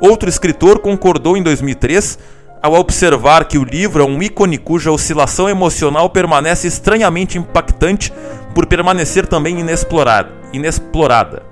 Outro 0.01 0.29
escritor 0.29 0.79
concordou 0.79 1.37
em 1.37 1.43
2003 1.43 2.19
ao 2.63 2.75
observar 2.75 3.45
que 3.45 3.59
o 3.59 3.65
livro 3.65 4.03
é 4.03 4.07
um 4.07 4.23
ícone 4.23 4.59
cuja 4.59 4.91
oscilação 4.91 5.49
emocional 5.49 6.11
permanece 6.11 6.67
estranhamente 6.67 7.39
impactante 7.39 8.13
por 8.55 8.67
permanecer 8.67 9.27
também 9.27 9.61
inexplorada. 9.61 10.31
inexplorada. 10.53 11.43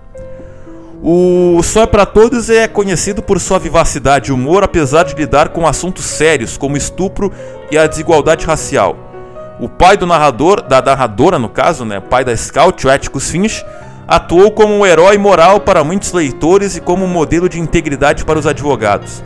O 1.03 1.61
Só 1.63 1.83
é 1.83 1.87
para 1.87 2.07
Todos 2.07 2.51
é 2.51 2.67
conhecido 2.67 3.23
por 3.23 3.39
sua 3.39 3.59
vivacidade 3.59 4.31
e 4.31 4.33
humor, 4.33 4.65
apesar 4.65 5.05
de 5.05 5.15
lidar 5.15 5.51
com 5.51 5.67
assuntos 5.67 6.05
sérios 6.05 6.57
como 6.57 6.77
estupro 6.77 7.33
e 7.71 7.77
a 7.77 7.87
desigualdade 7.87 8.47
racial. 8.47 9.06
O 9.59 9.71
pai 9.71 9.97
do 9.97 10.07
narrador, 10.07 10.61
da 10.61 10.83
narradora 10.83 11.39
no 11.39 11.49
caso, 11.49 11.85
né, 11.85 11.99
pai 11.99 12.23
da 12.25 12.37
Scout, 12.37 12.87
o 12.87 12.91
Atticus 12.91 13.31
Finch, 13.31 13.65
atuou 14.07 14.51
como 14.51 14.75
um 14.75 14.85
herói 14.85 15.17
moral 15.17 15.61
para 15.61 15.83
muitos 15.83 16.13
leitores 16.13 16.77
e 16.77 16.81
como 16.81 17.07
um 17.07 17.09
modelo 17.09 17.49
de 17.49 17.59
integridade 17.59 18.25
para 18.25 18.39
os 18.39 18.47
advogados. 18.47 19.25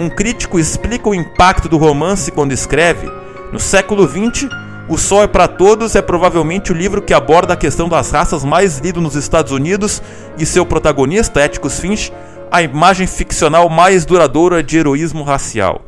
Um 0.00 0.08
crítico 0.08 0.58
explica 0.58 1.08
o 1.08 1.14
impacto 1.14 1.68
do 1.68 1.76
romance 1.76 2.32
quando 2.32 2.52
escreve: 2.52 3.10
No 3.52 3.60
século 3.60 4.08
XX, 4.08 4.48
O 4.88 4.96
Sol 4.96 5.22
é 5.22 5.26
para 5.26 5.46
Todos 5.46 5.94
é 5.94 6.00
provavelmente 6.00 6.72
o 6.72 6.74
livro 6.74 7.02
que 7.02 7.12
aborda 7.12 7.52
a 7.52 7.56
questão 7.56 7.90
das 7.90 8.10
raças 8.10 8.42
mais 8.42 8.78
lido 8.78 9.02
nos 9.02 9.16
Estados 9.16 9.52
Unidos 9.52 10.00
e 10.38 10.46
seu 10.46 10.64
protagonista, 10.64 11.44
Atticus 11.44 11.78
Finch, 11.78 12.10
a 12.50 12.62
imagem 12.62 13.06
ficcional 13.06 13.68
mais 13.68 14.06
duradoura 14.06 14.62
de 14.62 14.78
heroísmo 14.78 15.24
racial. 15.24 15.87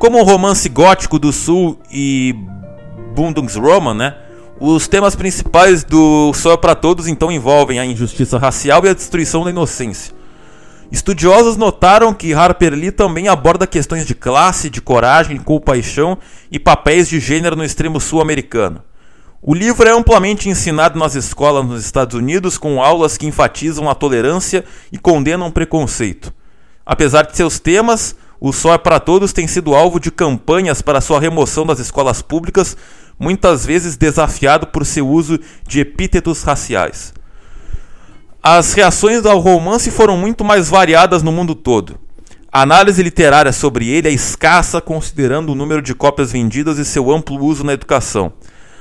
Como 0.00 0.18
o 0.18 0.24
romance 0.24 0.66
gótico 0.66 1.18
do 1.18 1.30
sul 1.30 1.78
e 1.92 2.34
Bundungsroman, 3.14 3.92
né? 3.92 4.16
Os 4.58 4.88
temas 4.88 5.14
principais 5.14 5.84
do 5.84 6.32
Sol 6.32 6.54
é 6.54 6.56
para 6.56 6.74
Todos 6.74 7.06
então 7.06 7.30
envolvem 7.30 7.78
a 7.78 7.84
injustiça 7.84 8.38
racial 8.38 8.82
e 8.86 8.88
a 8.88 8.94
destruição 8.94 9.44
da 9.44 9.50
inocência. 9.50 10.14
Estudiosos 10.90 11.58
notaram 11.58 12.14
que 12.14 12.32
Harper 12.32 12.72
Lee 12.72 12.90
também 12.90 13.28
aborda 13.28 13.66
questões 13.66 14.06
de 14.06 14.14
classe, 14.14 14.70
de 14.70 14.80
coragem, 14.80 15.36
compaixão 15.36 16.16
e 16.50 16.58
papéis 16.58 17.06
de 17.06 17.20
gênero 17.20 17.54
no 17.54 17.62
extremo 17.62 18.00
sul 18.00 18.22
americano. 18.22 18.82
O 19.42 19.52
livro 19.52 19.86
é 19.86 19.92
amplamente 19.92 20.48
ensinado 20.48 20.98
nas 20.98 21.14
escolas 21.14 21.66
nos 21.66 21.84
Estados 21.84 22.16
Unidos 22.16 22.56
com 22.56 22.82
aulas 22.82 23.18
que 23.18 23.26
enfatizam 23.26 23.86
a 23.86 23.94
tolerância 23.94 24.64
e 24.90 24.96
condenam 24.96 25.48
o 25.48 25.52
preconceito. 25.52 26.32
Apesar 26.86 27.26
de 27.26 27.36
seus 27.36 27.58
temas, 27.58 28.16
o 28.40 28.52
Sol 28.54 28.72
é 28.72 28.78
para 28.78 28.98
Todos 28.98 29.34
tem 29.34 29.46
sido 29.46 29.74
alvo 29.74 30.00
de 30.00 30.10
campanhas 30.10 30.80
para 30.80 31.02
sua 31.02 31.20
remoção 31.20 31.66
das 31.66 31.78
escolas 31.78 32.22
públicas, 32.22 32.74
muitas 33.18 33.66
vezes 33.66 33.98
desafiado 33.98 34.66
por 34.66 34.86
seu 34.86 35.06
uso 35.06 35.38
de 35.68 35.80
epítetos 35.80 36.42
raciais. 36.42 37.12
As 38.42 38.72
reações 38.72 39.26
ao 39.26 39.38
romance 39.38 39.90
foram 39.90 40.16
muito 40.16 40.42
mais 40.42 40.70
variadas 40.70 41.22
no 41.22 41.30
mundo 41.30 41.54
todo. 41.54 42.00
A 42.50 42.62
análise 42.62 43.02
literária 43.02 43.52
sobre 43.52 43.86
ele 43.88 44.08
é 44.08 44.12
escassa 44.12 44.80
considerando 44.80 45.50
o 45.52 45.54
número 45.54 45.82
de 45.82 45.94
cópias 45.94 46.32
vendidas 46.32 46.78
e 46.78 46.84
seu 46.84 47.10
amplo 47.10 47.38
uso 47.44 47.62
na 47.62 47.74
educação. 47.74 48.32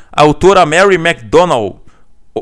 A 0.10 0.22
autora 0.22 0.66
Mary 0.66 0.96
McDonnell 0.96 1.82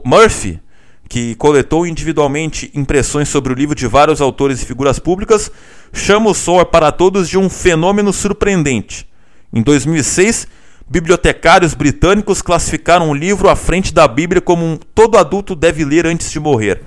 Murphy 0.05 0.61
que 1.07 1.35
coletou 1.35 1.87
individualmente 1.87 2.71
impressões 2.73 3.29
sobre 3.29 3.53
o 3.53 3.55
livro 3.55 3.75
de 3.75 3.87
vários 3.87 4.21
autores 4.21 4.61
e 4.61 4.65
figuras 4.65 4.99
públicas, 4.99 5.51
chama 5.93 6.29
o 6.29 6.33
Sol 6.33 6.65
para 6.65 6.91
todos 6.91 7.29
de 7.29 7.37
um 7.37 7.49
fenômeno 7.49 8.11
surpreendente. 8.11 9.07
Em 9.53 9.61
2006, 9.61 10.47
bibliotecários 10.89 11.73
britânicos 11.73 12.41
classificaram 12.41 13.09
o 13.09 13.13
livro 13.13 13.49
à 13.49 13.55
frente 13.55 13.93
da 13.93 14.07
Bíblia 14.07 14.41
como 14.41 14.65
um 14.65 14.77
todo 14.77 15.17
adulto 15.17 15.55
deve 15.55 15.83
ler 15.85 16.05
antes 16.05 16.31
de 16.31 16.39
morrer. 16.39 16.81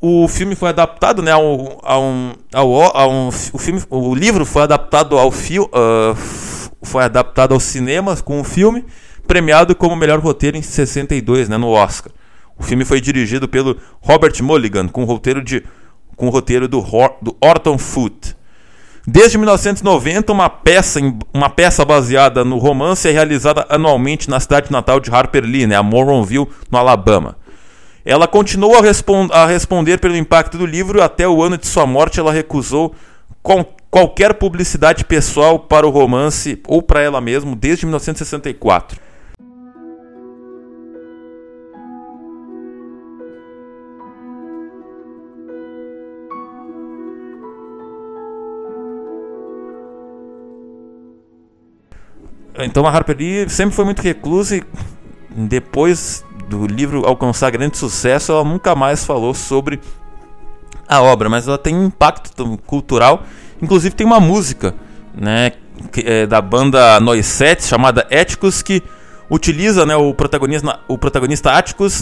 O 0.00 0.28
filme 0.28 0.54
foi 0.54 0.68
adaptado, 0.68 1.22
né, 1.22 1.32
ao, 1.32 1.80
a 1.82 1.98
um, 1.98 2.32
ao, 2.52 2.96
a 2.96 3.06
um, 3.08 3.28
o, 3.28 3.58
filme, 3.58 3.82
o 3.88 4.14
livro 4.14 4.44
foi 4.44 4.62
adaptado 4.62 5.18
ao 5.18 5.30
fio, 5.30 5.64
uh, 5.64 6.14
foi 6.82 7.02
adaptado 7.02 7.54
ao 7.54 7.60
cinema 7.60 8.14
com 8.16 8.40
o 8.40 8.44
filme, 8.44 8.84
premiado 9.26 9.74
como 9.74 9.96
melhor 9.96 10.20
roteiro 10.20 10.56
em 10.56 10.62
62, 10.62 11.48
né, 11.48 11.56
no 11.56 11.70
Oscar. 11.70 12.12
O 12.58 12.62
filme 12.62 12.84
foi 12.84 13.00
dirigido 13.00 13.48
pelo 13.48 13.76
Robert 14.00 14.32
Mulligan, 14.42 14.88
com 14.88 15.02
o 15.02 15.06
roteiro, 15.06 15.42
de, 15.42 15.62
com 16.16 16.26
o 16.26 16.30
roteiro 16.30 16.66
do, 16.66 16.80
do 17.20 17.36
Orton 17.40 17.78
Foote. 17.78 18.34
Desde 19.06 19.38
1990, 19.38 20.32
uma 20.32 20.50
peça, 20.50 20.98
uma 21.32 21.48
peça 21.48 21.84
baseada 21.84 22.44
no 22.44 22.58
romance 22.58 23.08
é 23.08 23.12
realizada 23.12 23.64
anualmente 23.68 24.28
na 24.28 24.40
cidade 24.40 24.72
natal 24.72 24.98
de 24.98 25.10
Harper 25.14 25.44
Lee, 25.44 25.66
né, 25.66 25.76
a 25.76 25.82
Moronville, 25.82 26.48
no 26.70 26.78
Alabama. 26.78 27.36
Ela 28.04 28.26
continuou 28.26 28.76
a, 28.76 28.82
respond 28.82 29.32
a 29.32 29.46
responder 29.46 29.98
pelo 29.98 30.16
impacto 30.16 30.58
do 30.58 30.66
livro 30.66 31.02
até 31.02 31.26
o 31.28 31.42
ano 31.42 31.56
de 31.56 31.66
sua 31.66 31.86
morte 31.86 32.18
ela 32.18 32.32
recusou 32.32 32.94
qualquer 33.90 34.34
publicidade 34.34 35.04
pessoal 35.04 35.58
para 35.58 35.86
o 35.86 35.90
romance 35.90 36.60
ou 36.66 36.82
para 36.82 37.00
ela 37.00 37.20
mesma 37.20 37.54
desde 37.54 37.86
1964. 37.86 39.05
Então 52.58 52.86
a 52.86 52.90
Harper 52.90 53.16
Lee 53.16 53.48
sempre 53.48 53.74
foi 53.74 53.84
muito 53.84 54.00
reclusa 54.00 54.56
e 54.56 54.62
depois 55.30 56.24
do 56.48 56.66
livro 56.66 57.06
alcançar 57.06 57.50
grande 57.50 57.76
sucesso, 57.76 58.32
ela 58.32 58.44
nunca 58.44 58.74
mais 58.74 59.04
falou 59.04 59.34
sobre 59.34 59.80
a 60.88 61.02
obra, 61.02 61.28
mas 61.28 61.46
ela 61.48 61.58
tem 61.58 61.74
um 61.74 61.86
impacto 61.86 62.58
cultural. 62.66 63.24
Inclusive 63.60 63.94
tem 63.94 64.06
uma 64.06 64.20
música, 64.20 64.74
né, 65.14 65.52
que, 65.92 66.00
é, 66.00 66.26
da 66.26 66.40
banda 66.40 67.00
Noisette 67.00 67.64
chamada 67.64 68.06
Éticos 68.10 68.62
que 68.62 68.82
utiliza, 69.28 69.84
né, 69.84 69.96
o 69.96 70.14
protagonista, 70.14 70.80
o 70.86 70.96
protagonista 70.96 71.52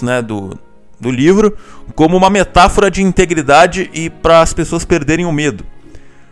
né, 0.02 0.20
do, 0.20 0.58
do 1.00 1.10
livro, 1.10 1.56
como 1.94 2.16
uma 2.16 2.28
metáfora 2.28 2.90
de 2.90 3.02
integridade 3.02 3.90
e 3.94 4.10
para 4.10 4.40
as 4.40 4.52
pessoas 4.52 4.84
perderem 4.84 5.24
o 5.24 5.32
medo. 5.32 5.64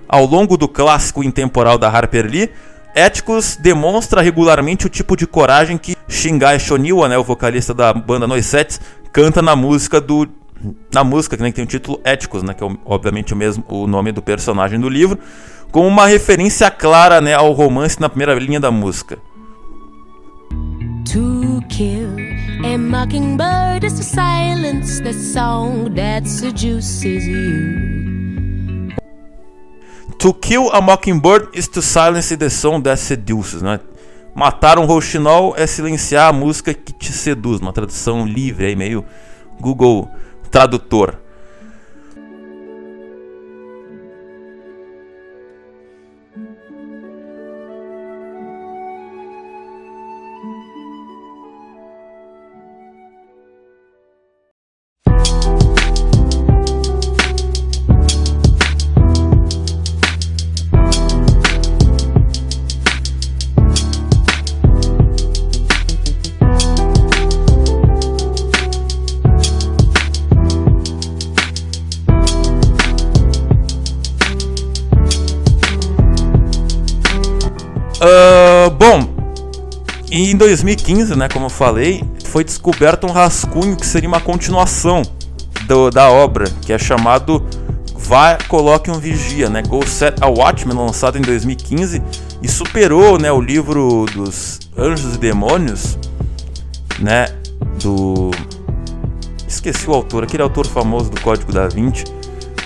Ao 0.07 0.27
longo 0.27 0.59
do 0.59 0.69
clássico 0.69 1.25
intemporal 1.25 1.79
da 1.79 1.89
Harper 1.89 2.27
Lee, 2.27 2.51
Éticos 2.95 3.57
demonstra 3.57 4.21
regularmente 4.21 4.87
o 4.87 4.91
tipo 4.91 5.17
de 5.17 5.27
coragem 5.27 5.79
que 5.79 5.97
Shingai 6.09 6.59
Shoniwa, 6.59 7.09
né, 7.09 7.17
o 7.17 7.25
vocalista 7.25 7.73
da 7.73 7.93
banda 7.93 8.27
Noisettes, 8.27 8.81
canta 9.13 9.41
na 9.41 9.57
música 9.57 10.01
do 10.01 10.29
na 10.93 11.03
música 11.03 11.37
que, 11.37 11.43
né, 11.43 11.51
tem 11.51 11.65
o 11.65 11.67
título 11.67 12.01
Éticos, 12.05 12.43
né, 12.43 12.55
que 12.55 12.63
é 12.63 12.69
obviamente 12.85 13.33
o 13.33 13.37
mesmo 13.37 13.65
o 13.69 13.87
nome 13.87 14.13
do 14.13 14.23
personagem 14.23 14.79
do 14.79 14.89
livro, 14.89 15.19
com 15.73 15.87
uma 15.89 16.07
referência 16.07 16.71
clara, 16.71 17.21
né, 17.21 17.35
ao 17.35 17.51
romance 17.53 18.01
na 18.01 18.09
primeira 18.09 18.35
linha 18.35 18.61
da 18.61 18.71
música. 18.71 19.19
To 21.13 21.63
kill 21.69 22.17
A 22.65 22.79
mockingbird 22.79 23.85
is 23.85 23.95
to 23.95 24.05
silence 24.05 25.01
the 25.01 25.13
song 25.13 25.93
that 25.97 26.29
seduces 26.29 27.27
you. 27.27 28.22
To 30.23 30.33
kill 30.33 30.71
a 30.71 30.81
mockingbird 30.81 31.49
is 31.53 31.67
to 31.67 31.83
silence 31.83 32.37
the 32.37 32.49
song 32.49 32.81
that 32.83 33.01
seduces, 33.01 33.61
né? 33.61 33.81
Matar 34.33 34.79
um 34.79 34.85
rouxinol 34.85 35.53
é 35.57 35.67
silenciar 35.67 36.29
a 36.29 36.33
música 36.33 36.73
que 36.73 36.93
te 36.93 37.13
seduz. 37.13 37.59
Uma 37.59 37.73
tradução 37.73 38.25
livre 38.25 38.67
aí, 38.67 38.77
meio 38.77 39.05
Google 39.61 40.09
Tradutor. 40.49 41.17
Em 80.31 80.37
2015, 80.37 81.17
né, 81.17 81.29
como 81.29 81.47
eu 81.47 81.51
falei, 81.51 82.05
foi 82.27 82.45
descoberto 82.45 83.07
um 83.07 83.11
rascunho 83.11 83.77
que 83.77 83.87
seria 83.87 84.09
uma 84.09 84.21
continuação 84.21 85.03
do, 85.67 85.91
da 85.91 86.11
obra, 86.11 86.45
que 86.61 86.73
é 86.73 86.79
chamado 86.79 87.45
Vá, 87.97 88.37
Coloque 88.49 88.91
um 88.91 88.99
Vigia, 88.99 89.49
né, 89.49 89.63
Go 89.63 89.87
Set 89.87 90.23
a 90.23 90.29
Watchman, 90.29 90.77
lançado 90.77 91.19
em 91.19 91.23
2015, 91.23 92.03
e 92.43 92.49
superou 92.49 93.19
né, 93.19 93.33
o 93.33 93.41
livro 93.41 94.05
dos 94.15 94.61
Anjos 94.77 95.15
e 95.15 95.19
Demônios, 95.19 95.99
né, 96.99 97.27
do... 97.83 98.31
Esqueci 99.49 99.89
o 99.89 99.95
autor, 99.95 100.25
aquele 100.25 100.43
autor 100.43 100.67
famoso 100.67 101.11
do 101.11 101.21
Código 101.21 101.53
da 101.53 101.69
Vinci, 101.69 102.05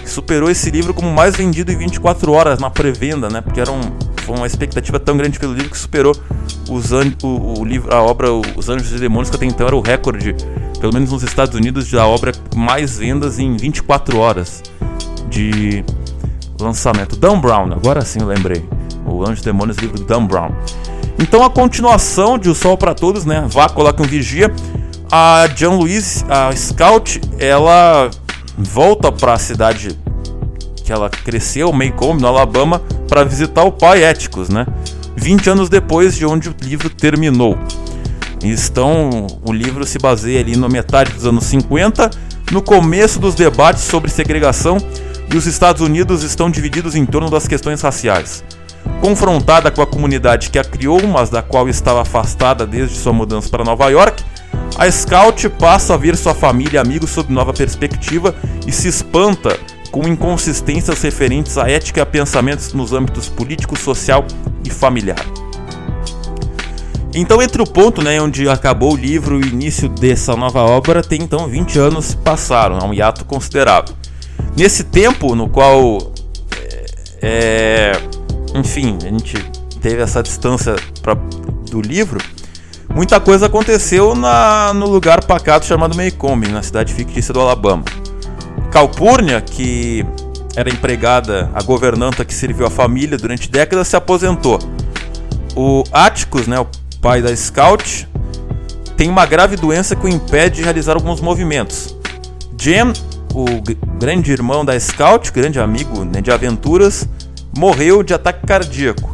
que 0.02 0.08
superou 0.08 0.50
esse 0.50 0.70
livro 0.70 0.94
como 0.94 1.12
mais 1.12 1.36
vendido 1.36 1.70
em 1.70 1.76
24 1.76 2.32
horas 2.32 2.58
na 2.58 2.70
pré-venda, 2.70 3.28
né, 3.28 3.40
porque 3.40 3.60
era 3.60 3.70
um 3.70 3.80
uma 4.34 4.46
expectativa 4.46 4.98
tão 4.98 5.16
grande 5.16 5.38
pelo 5.38 5.52
livro 5.52 5.70
que 5.70 5.78
superou 5.78 6.14
os 6.68 6.92
an 6.92 7.12
o, 7.22 7.60
o, 7.60 7.64
livro, 7.64 7.94
a 7.94 8.02
obra 8.02 8.28
Os 8.32 8.68
Anjos 8.68 8.92
e 8.92 8.98
Demônios, 8.98 9.30
que 9.30 9.36
até 9.36 9.46
então 9.46 9.66
era 9.66 9.76
o 9.76 9.80
recorde, 9.80 10.34
pelo 10.80 10.92
menos 10.92 11.12
nos 11.12 11.22
Estados 11.22 11.54
Unidos, 11.54 11.90
da 11.90 12.06
obra 12.06 12.32
mais 12.54 12.98
vendas 12.98 13.38
em 13.38 13.56
24 13.56 14.18
horas 14.18 14.62
de 15.28 15.84
lançamento. 16.60 17.16
Dan 17.16 17.40
Brown, 17.40 17.72
agora 17.72 18.02
sim 18.02 18.20
eu 18.20 18.26
lembrei. 18.26 18.64
O 19.06 19.22
Anjos 19.22 19.40
e 19.40 19.44
Demônios, 19.44 19.76
livro 19.78 19.98
do 19.98 20.04
Dan 20.04 20.26
Brown. 20.26 20.50
Então 21.18 21.42
a 21.44 21.50
continuação 21.50 22.38
de 22.38 22.50
O 22.50 22.54
Sol 22.54 22.76
para 22.76 22.94
Todos, 22.94 23.24
né? 23.24 23.46
Vá, 23.48 23.68
coloque 23.68 24.02
um 24.02 24.06
vigia. 24.06 24.52
A 25.10 25.46
John 25.54 25.76
Louise, 25.76 26.24
a 26.28 26.54
Scout, 26.54 27.20
ela 27.38 28.10
volta 28.58 29.12
para 29.12 29.34
a 29.34 29.38
cidade 29.38 29.96
que 30.84 30.92
ela 30.92 31.10
cresceu, 31.10 31.72
Maycomb, 31.72 32.20
no 32.20 32.28
Alabama, 32.28 32.80
para 33.08 33.24
visitar 33.24 33.64
o 33.64 33.72
pai 33.72 34.02
Éticos, 34.02 34.48
né? 34.48 34.66
20 35.16 35.50
anos 35.50 35.68
depois 35.68 36.14
de 36.14 36.26
onde 36.26 36.48
o 36.48 36.54
livro 36.62 36.90
terminou. 36.90 37.58
Então, 38.42 39.26
o 39.42 39.52
livro 39.52 39.86
se 39.86 39.98
baseia 39.98 40.40
ali 40.40 40.56
na 40.56 40.68
metade 40.68 41.12
dos 41.12 41.26
anos 41.26 41.44
50, 41.44 42.10
no 42.52 42.62
começo 42.62 43.18
dos 43.18 43.34
debates 43.34 43.82
sobre 43.82 44.10
segregação, 44.10 44.78
e 45.32 45.36
os 45.36 45.46
Estados 45.46 45.82
Unidos 45.82 46.22
estão 46.22 46.50
divididos 46.50 46.94
em 46.94 47.04
torno 47.04 47.30
das 47.30 47.48
questões 47.48 47.80
raciais. 47.80 48.44
Confrontada 49.00 49.70
com 49.70 49.82
a 49.82 49.86
comunidade 49.86 50.50
que 50.50 50.58
a 50.58 50.64
criou, 50.64 51.04
mas 51.06 51.30
da 51.30 51.42
qual 51.42 51.68
estava 51.68 52.02
afastada 52.02 52.66
desde 52.66 52.96
sua 52.96 53.12
mudança 53.12 53.48
para 53.48 53.64
Nova 53.64 53.88
York, 53.88 54.22
a 54.78 54.90
Scout 54.90 55.48
passa 55.50 55.94
a 55.94 55.96
ver 55.96 56.16
sua 56.16 56.34
família 56.34 56.76
e 56.76 56.78
amigos 56.78 57.10
sob 57.10 57.32
nova 57.32 57.52
perspectiva 57.52 58.34
e 58.66 58.72
se 58.72 58.88
espanta 58.88 59.58
com 59.96 60.06
inconsistências 60.06 61.00
referentes 61.00 61.56
à 61.56 61.70
ética 61.70 62.00
e 62.00 62.02
a 62.02 62.06
pensamentos 62.06 62.74
nos 62.74 62.92
âmbitos 62.92 63.30
político, 63.30 63.78
social 63.78 64.26
e 64.62 64.68
familiar. 64.68 65.24
Então, 67.14 67.40
entre 67.40 67.62
o 67.62 67.66
ponto 67.66 68.02
né, 68.02 68.20
onde 68.20 68.46
acabou 68.46 68.92
o 68.92 68.96
livro 68.96 69.40
e 69.40 69.44
o 69.44 69.46
início 69.46 69.88
dessa 69.88 70.36
nova 70.36 70.60
obra, 70.60 71.00
tem 71.02 71.22
então 71.22 71.48
20 71.48 71.78
anos 71.78 72.14
passaram, 72.14 72.76
é 72.76 72.84
um 72.84 72.92
hiato 72.92 73.24
considerável. 73.24 73.94
Nesse 74.54 74.84
tempo 74.84 75.34
no 75.34 75.48
qual, 75.48 76.12
é, 76.52 76.84
é 77.22 77.92
enfim, 78.54 78.98
a 79.02 79.08
gente 79.08 79.42
teve 79.80 80.02
essa 80.02 80.22
distância 80.22 80.76
pra, 81.00 81.14
do 81.14 81.80
livro, 81.80 82.20
muita 82.94 83.18
coisa 83.18 83.46
aconteceu 83.46 84.14
na, 84.14 84.74
no 84.74 84.90
lugar 84.90 85.24
pacato 85.24 85.64
chamado 85.64 85.96
Maycomb, 85.96 86.48
na 86.48 86.62
cidade 86.62 86.92
fictícia 86.92 87.32
do 87.32 87.40
Alabama. 87.40 87.82
Calpurnia, 88.76 89.40
que 89.40 90.04
era 90.54 90.68
empregada, 90.68 91.50
a 91.54 91.62
governanta 91.62 92.26
que 92.26 92.34
serviu 92.34 92.66
a 92.66 92.68
família 92.68 93.16
durante 93.16 93.50
décadas, 93.50 93.88
se 93.88 93.96
aposentou. 93.96 94.58
O 95.56 95.82
Atticus, 95.90 96.46
né, 96.46 96.60
o 96.60 96.66
pai 97.00 97.22
da 97.22 97.34
Scout, 97.34 98.06
tem 98.94 99.08
uma 99.08 99.24
grave 99.24 99.56
doença 99.56 99.96
que 99.96 100.04
o 100.04 100.08
impede 100.10 100.56
de 100.56 100.62
realizar 100.62 100.92
alguns 100.92 101.22
movimentos. 101.22 101.96
Jem, 102.60 102.92
o 103.32 103.46
grande 103.98 104.30
irmão 104.30 104.62
da 104.62 104.78
Scout, 104.78 105.32
grande 105.32 105.58
amigo 105.58 106.04
né, 106.04 106.20
de 106.20 106.30
aventuras, 106.30 107.08
morreu 107.56 108.02
de 108.02 108.12
ataque 108.12 108.46
cardíaco. 108.46 109.10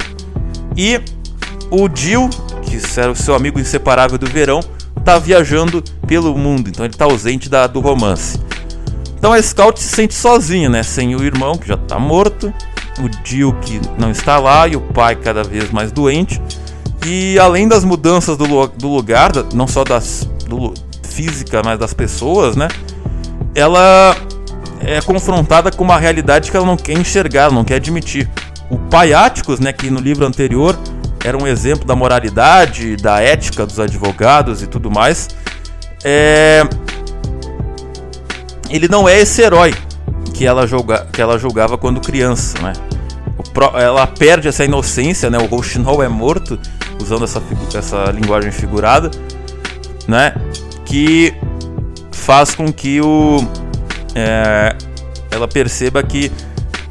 E 0.77 1.01
o 1.71 1.89
Jill, 1.95 2.29
que 2.63 2.81
era 2.99 3.13
o 3.13 3.17
seu 3.17 3.33
amigo 3.33 3.61
inseparável 3.61 4.19
do 4.19 4.27
verão, 4.27 4.59
está 4.99 5.21
viajando 5.21 5.85
pelo 6.05 6.37
mundo, 6.37 6.69
então 6.69 6.85
ele 6.85 6.95
está 6.95 7.05
ausente 7.05 7.49
da, 7.49 7.69
do 7.69 7.79
romance. 7.79 8.41
Então 9.23 9.33
a 9.33 9.41
Scout 9.41 9.81
se 9.81 9.87
sente 9.87 10.15
sozinha, 10.15 10.69
né? 10.69 10.83
Sem 10.83 11.15
o 11.15 11.23
irmão, 11.23 11.57
que 11.57 11.69
já 11.69 11.77
tá 11.77 11.97
morto, 11.97 12.53
o 12.99 13.09
Jill, 13.25 13.55
que 13.61 13.81
não 13.97 14.11
está 14.11 14.37
lá, 14.37 14.67
e 14.67 14.75
o 14.75 14.81
pai 14.81 15.15
cada 15.15 15.45
vez 15.45 15.71
mais 15.71 15.93
doente. 15.93 16.43
E 17.07 17.39
além 17.39 17.69
das 17.69 17.85
mudanças 17.85 18.37
do, 18.37 18.67
do 18.67 18.89
lugar, 18.89 19.31
não 19.55 19.69
só 19.69 19.85
das 19.85 20.29
do, 20.49 20.75
física, 21.05 21.63
mas 21.65 21.79
das 21.79 21.95
pessoas, 21.95 22.57
né? 22.57 22.67
Ela 23.55 24.17
é 24.81 25.01
confrontada 25.01 25.71
com 25.71 25.85
uma 25.85 25.99
realidade 25.99 26.51
que 26.51 26.57
ela 26.57 26.67
não 26.67 26.77
quer 26.77 26.99
enxergar, 26.99 27.53
não 27.53 27.63
quer 27.63 27.77
admitir. 27.77 28.29
O 28.69 28.77
pai 28.77 29.13
Áticos, 29.13 29.61
né, 29.61 29.73
que 29.73 29.89
no 29.89 30.01
livro 30.01 30.27
anterior 30.27 30.77
era 31.25 31.41
um 31.41 31.47
exemplo 31.47 31.87
da 31.87 31.95
moralidade, 31.95 32.97
da 32.97 33.21
ética 33.21 33.65
dos 33.65 33.79
advogados 33.79 34.65
e 34.65 34.67
tudo 34.67 34.91
mais, 34.91 35.29
é, 36.03 36.67
ele 38.73 38.89
não 38.89 39.09
é 39.09 39.21
esse 39.21 39.43
herói 39.43 39.75
que 40.33 40.47
ela, 40.47 40.67
julga, 40.67 41.07
que 41.13 41.21
ela 41.21 41.39
julgava 41.39 41.77
quando 41.77 42.01
criança, 42.01 42.59
né? 42.61 42.73
Pro, 43.53 43.67
ela 43.79 44.07
perde 44.07 44.49
essa 44.49 44.65
inocência, 44.65 45.29
né? 45.29 45.39
O 45.39 45.47
Rochinol 45.47 46.03
é 46.03 46.09
morto, 46.09 46.59
usando 47.01 47.25
essa, 47.25 47.43
essa 47.75 48.11
linguagem 48.11 48.51
figurada, 48.51 49.11
né? 50.09 50.35
Que 50.87 51.35
faz 52.11 52.55
com 52.55 52.73
que 52.73 53.01
o, 53.01 53.47
é, 54.15 54.75
ela 55.31 55.47
perceba 55.47 56.03
que 56.03 56.33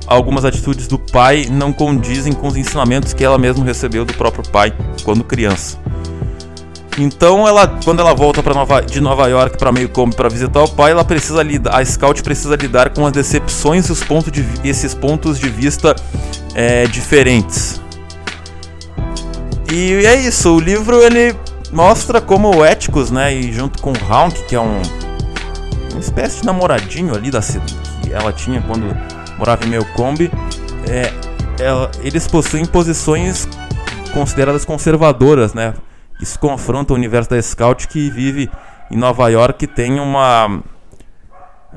algumas 0.06 0.46
atitudes 0.46 0.88
do 0.88 1.00
pai 1.00 1.48
não 1.50 1.74
condizem 1.74 2.34
com 2.34 2.48
os 2.48 2.58
ensinamentos 2.58 3.14
que 3.14 3.24
ela 3.24 3.38
mesma 3.38 3.66
recebeu 3.66 4.06
do 4.06 4.14
próprio 4.14 4.48
pai 4.52 4.74
quando 5.04 5.24
criança. 5.24 5.81
Então, 7.02 7.48
ela, 7.48 7.68
quando 7.84 8.00
ela 8.00 8.14
volta 8.14 8.44
para 8.44 8.54
Nova, 8.54 8.82
de 8.82 9.02
Nova 9.02 9.28
York 9.28 9.58
para 9.58 9.72
Maycomb 9.72 10.16
para 10.16 10.30
visitar 10.30 10.62
o 10.62 10.70
pai, 10.70 10.92
ela 10.92 11.04
precisa 11.04 11.42
lidar, 11.42 11.76
a 11.76 11.84
Scout 11.84 12.22
precisa 12.22 12.56
lidar 12.56 12.92
com 12.92 13.08
as 13.08 13.12
decepções 13.12 13.88
e 13.88 13.92
os 13.92 14.04
pontos 14.04 14.32
de, 14.32 14.46
esses 14.64 14.94
pontos 14.94 15.40
de 15.40 15.50
vista 15.50 15.96
é, 16.54 16.86
diferentes. 16.86 17.82
E 19.72 20.06
é 20.06 20.16
isso. 20.16 20.56
O 20.56 20.60
livro 20.60 21.02
ele 21.02 21.36
mostra 21.72 22.22
como 22.22 22.56
o 22.56 22.64
Éticos, 22.64 23.10
né, 23.10 23.34
e 23.34 23.52
junto 23.52 23.82
com 23.82 23.92
o 23.94 24.32
que 24.48 24.56
é 24.56 24.60
um 24.60 24.80
uma 25.92 26.00
espécie 26.00 26.42
de 26.42 26.46
namoradinho 26.46 27.14
ali 27.14 27.30
da 27.30 27.42
que 27.42 28.14
ela 28.14 28.32
tinha 28.32 28.62
quando 28.62 28.96
morava 29.38 29.66
em 29.66 29.70
Maycomb, 29.70 30.32
é, 30.88 31.12
ela, 31.60 31.92
eles 32.02 32.28
possuem 32.28 32.66
posições 32.66 33.48
consideradas 34.14 34.64
conservadoras, 34.64 35.54
né? 35.54 35.74
Isso 36.22 36.38
confronta 36.40 36.94
o 36.94 36.96
universo 36.96 37.30
da 37.30 37.42
Scout 37.42 37.88
que 37.88 38.10
vive 38.10 38.50
em 38.90 38.98
Nova 38.98 39.28
York 39.30 39.66
que 39.66 39.68
tem 39.68 40.00
uma 40.00 40.62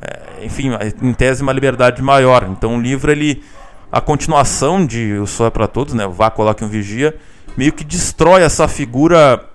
é, 0.03 0.45
enfim, 0.45 0.71
em 1.03 1.13
tese 1.13 1.43
uma 1.43 1.53
liberdade 1.53 2.03
maior. 2.03 2.47
Então 2.51 2.77
o 2.77 2.81
livro 2.81 3.11
ele 3.11 3.43
a 3.91 4.01
continuação 4.01 4.85
de 4.85 5.15
O 5.15 5.27
Sol 5.27 5.47
é 5.47 5.51
para 5.51 5.69
Todos, 5.69 5.95
né? 5.95 6.07
Vá 6.07 6.29
coloque 6.29 6.65
um 6.65 6.69
vigia, 6.69 7.17
meio 7.57 7.73
que 7.73 7.85
destrói 7.85 8.43
essa 8.43 8.67
figura 8.67 9.49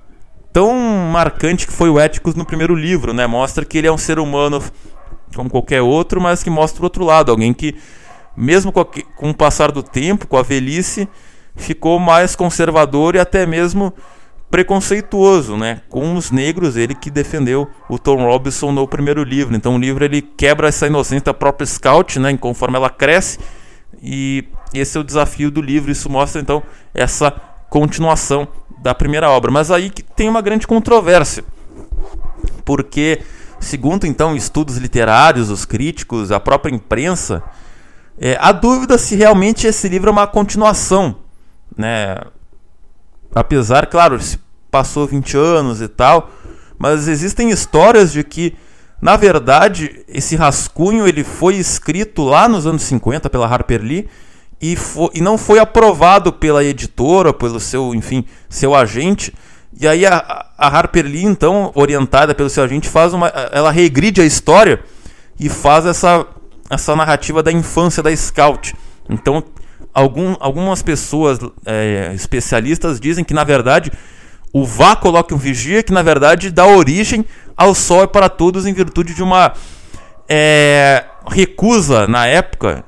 tão 0.54 0.74
marcante 1.12 1.68
que 1.68 1.74
foi 1.74 1.90
o 1.90 2.00
Éticos 2.00 2.36
no 2.36 2.46
primeiro 2.46 2.74
livro, 2.74 3.14
né? 3.14 3.28
Mostra 3.28 3.66
que 3.66 3.78
ele 3.78 3.88
é 3.88 3.92
um 3.92 3.98
ser 3.98 4.18
humano 4.18 4.64
como 5.36 5.50
qualquer 5.50 5.82
outro, 5.82 6.22
mas 6.22 6.42
que 6.42 6.50
mostra 6.50 6.82
o 6.82 6.86
outro 6.86 7.04
lado, 7.04 7.32
alguém 7.32 7.54
que 7.54 7.76
mesmo 8.36 8.72
com 8.72 9.30
o 9.30 9.34
passar 9.34 9.72
do 9.72 9.84
tempo, 9.84 10.26
com 10.26 10.38
a 10.38 10.42
velhice, 10.42 11.10
ficou 11.56 12.00
mais 12.00 12.36
conservador 12.36 13.16
e 13.16 13.20
até 13.20 13.46
mesmo 13.46 13.94
preconceituoso, 14.50 15.56
né? 15.56 15.82
Com 15.90 16.16
os 16.16 16.32
negros, 16.32 16.76
ele 16.76 16.96
que 16.96 17.12
defendeu 17.12 17.70
o 17.88 18.00
Tom 18.00 18.24
Robinson 18.26 18.72
no 18.72 18.88
primeiro 18.88 19.24
livro. 19.24 19.56
Então 19.56 19.76
o 19.76 19.80
livro 19.80 20.04
ele 20.04 20.22
quebra 20.22 20.68
essa 20.68 20.88
inocência 20.88 21.26
da 21.26 21.34
própria 21.34 21.66
Scout, 21.66 22.20
né? 22.20 22.36
Conforme 22.38 22.78
ela 22.78 22.90
cresce 22.90 23.40
e 24.02 24.46
esse 24.74 24.98
é 24.98 25.02
o 25.02 25.04
desafio 25.04 25.52
do 25.52 25.62
livro. 25.62 25.92
Isso 25.92 26.10
mostra 26.10 26.42
então 26.42 26.64
essa 26.94 27.32
continuação 27.70 28.48
da 28.80 28.96
primeira 28.96 29.30
obra. 29.30 29.52
Mas 29.52 29.70
aí 29.70 29.90
que 29.90 30.02
tem 30.02 30.28
uma 30.28 30.42
grande 30.42 30.66
controvérsia, 30.66 31.44
porque 32.66 33.22
segundo 33.60 34.08
então 34.08 34.36
estudos 34.36 34.78
literários, 34.78 35.50
os 35.50 35.66
críticos, 35.66 36.32
a 36.32 36.40
própria 36.40 36.74
imprensa, 36.74 37.44
é, 38.20 38.38
há 38.40 38.52
dúvida 38.52 38.98
se 38.98 39.16
realmente 39.16 39.68
esse 39.68 39.88
livro 39.88 40.10
é 40.10 40.12
uma 40.12 40.28
continuação, 40.28 41.16
né? 41.78 42.18
Apesar, 43.34 43.88
claro, 43.88 44.20
se 44.22 44.40
passou 44.72 45.08
20 45.08 45.38
anos 45.38 45.82
e 45.82 45.88
tal, 45.88 46.32
mas 46.78 47.08
existem 47.08 47.50
histórias 47.50 48.12
de 48.12 48.24
que, 48.24 48.56
na 49.02 49.16
verdade, 49.18 50.04
esse 50.08 50.36
rascunho 50.36 51.08
ele 51.08 51.24
foi 51.24 51.56
escrito 51.56 52.24
lá 52.24 52.48
nos 52.48 52.66
anos 52.66 52.84
50 52.84 53.30
pela 53.30 53.48
Harper 53.48 53.82
Lee 53.82 54.08
e, 54.62 54.76
foi, 54.76 55.10
e 55.14 55.22
não 55.22 55.38
foi 55.38 55.60
aprovado 55.60 56.34
pela 56.34 56.64
editora, 56.64 57.34
pelo 57.34 57.60
seu, 57.60 57.94
enfim, 57.96 58.26
seu 58.50 58.76
agente. 58.76 59.34
E 59.80 59.88
aí 59.88 60.06
a, 60.06 60.48
a 60.58 60.68
Harper 60.68 61.06
Lee, 61.06 61.24
então, 61.24 61.72
orientada 61.76 62.34
pelo 62.36 62.50
seu 62.50 62.64
agente, 62.64 62.90
faz 62.90 63.14
uma, 63.14 63.28
ela 63.28 63.72
regride 63.72 64.22
a 64.22 64.26
história 64.26 64.84
e 65.40 65.48
faz 65.48 65.86
essa 65.86 66.26
essa 66.70 66.96
narrativa 66.96 67.42
da 67.42 67.52
infância 67.52 68.04
da 68.04 68.16
Scout. 68.16 68.76
Então, 69.10 69.44
algum, 70.00 70.36
algumas 70.40 70.82
pessoas 70.82 71.40
é, 71.66 72.12
especialistas 72.14 73.00
dizem 73.00 73.24
que, 73.24 73.34
na 73.34 73.44
verdade, 73.44 73.92
o 74.52 74.66
Vá 74.66 74.96
coloca 74.96 75.36
um 75.36 75.38
vigia 75.38 75.84
que, 75.84 75.92
na 75.92 76.02
verdade, 76.02 76.50
dá 76.50 76.66
origem 76.66 77.26
ao 77.56 77.76
Sol 77.76 78.08
para 78.08 78.30
Todos 78.30 78.66
em 78.66 78.74
virtude 78.74 79.14
de 79.14 79.22
uma 79.22 79.54
é, 80.28 81.06
recusa, 81.28 82.08
na 82.08 82.26
época, 82.26 82.84